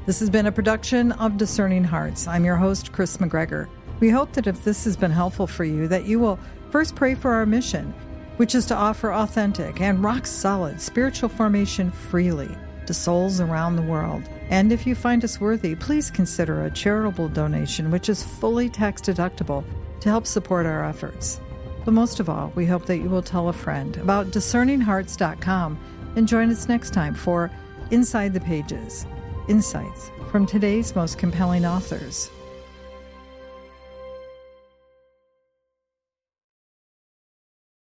This 0.06 0.20
has 0.20 0.30
been 0.30 0.46
a 0.46 0.52
production 0.52 1.12
of 1.12 1.36
Discerning 1.36 1.84
Hearts. 1.84 2.26
I'm 2.26 2.44
your 2.44 2.56
host, 2.56 2.92
Kris 2.92 3.16
McGregor. 3.18 3.68
We 4.00 4.10
hope 4.10 4.32
that 4.32 4.46
if 4.46 4.62
this 4.64 4.84
has 4.84 4.96
been 4.96 5.10
helpful 5.10 5.46
for 5.46 5.64
you, 5.64 5.88
that 5.88 6.06
you 6.06 6.18
will 6.18 6.38
first 6.70 6.94
pray 6.94 7.14
for 7.14 7.32
our 7.32 7.46
mission, 7.46 7.92
which 8.36 8.54
is 8.54 8.66
to 8.66 8.74
offer 8.74 9.12
authentic 9.12 9.80
and 9.80 10.02
rock 10.02 10.26
solid 10.26 10.80
spiritual 10.80 11.28
formation 11.28 11.90
freely 11.90 12.56
to 12.86 12.94
souls 12.94 13.40
around 13.40 13.76
the 13.76 13.82
world. 13.82 14.22
And 14.48 14.72
if 14.72 14.86
you 14.86 14.94
find 14.94 15.24
us 15.24 15.40
worthy, 15.40 15.74
please 15.74 16.10
consider 16.10 16.64
a 16.64 16.70
charitable 16.70 17.28
donation, 17.28 17.90
which 17.90 18.08
is 18.08 18.22
fully 18.22 18.68
tax 18.70 19.02
deductible, 19.02 19.64
to 20.00 20.08
help 20.08 20.26
support 20.26 20.66
our 20.66 20.84
efforts. 20.84 21.40
But 21.86 21.94
most 21.94 22.18
of 22.18 22.28
all, 22.28 22.52
we 22.56 22.66
hope 22.66 22.86
that 22.86 22.98
you 22.98 23.08
will 23.08 23.22
tell 23.22 23.48
a 23.48 23.52
friend 23.52 23.96
about 23.98 24.26
discerninghearts.com 24.26 25.78
and 26.16 26.26
join 26.26 26.50
us 26.50 26.68
next 26.68 26.90
time 26.92 27.14
for 27.14 27.48
Inside 27.92 28.34
the 28.34 28.40
Pages 28.40 29.06
Insights 29.48 30.10
from 30.32 30.46
today's 30.46 30.96
most 30.96 31.16
compelling 31.16 31.64
authors. 31.64 32.28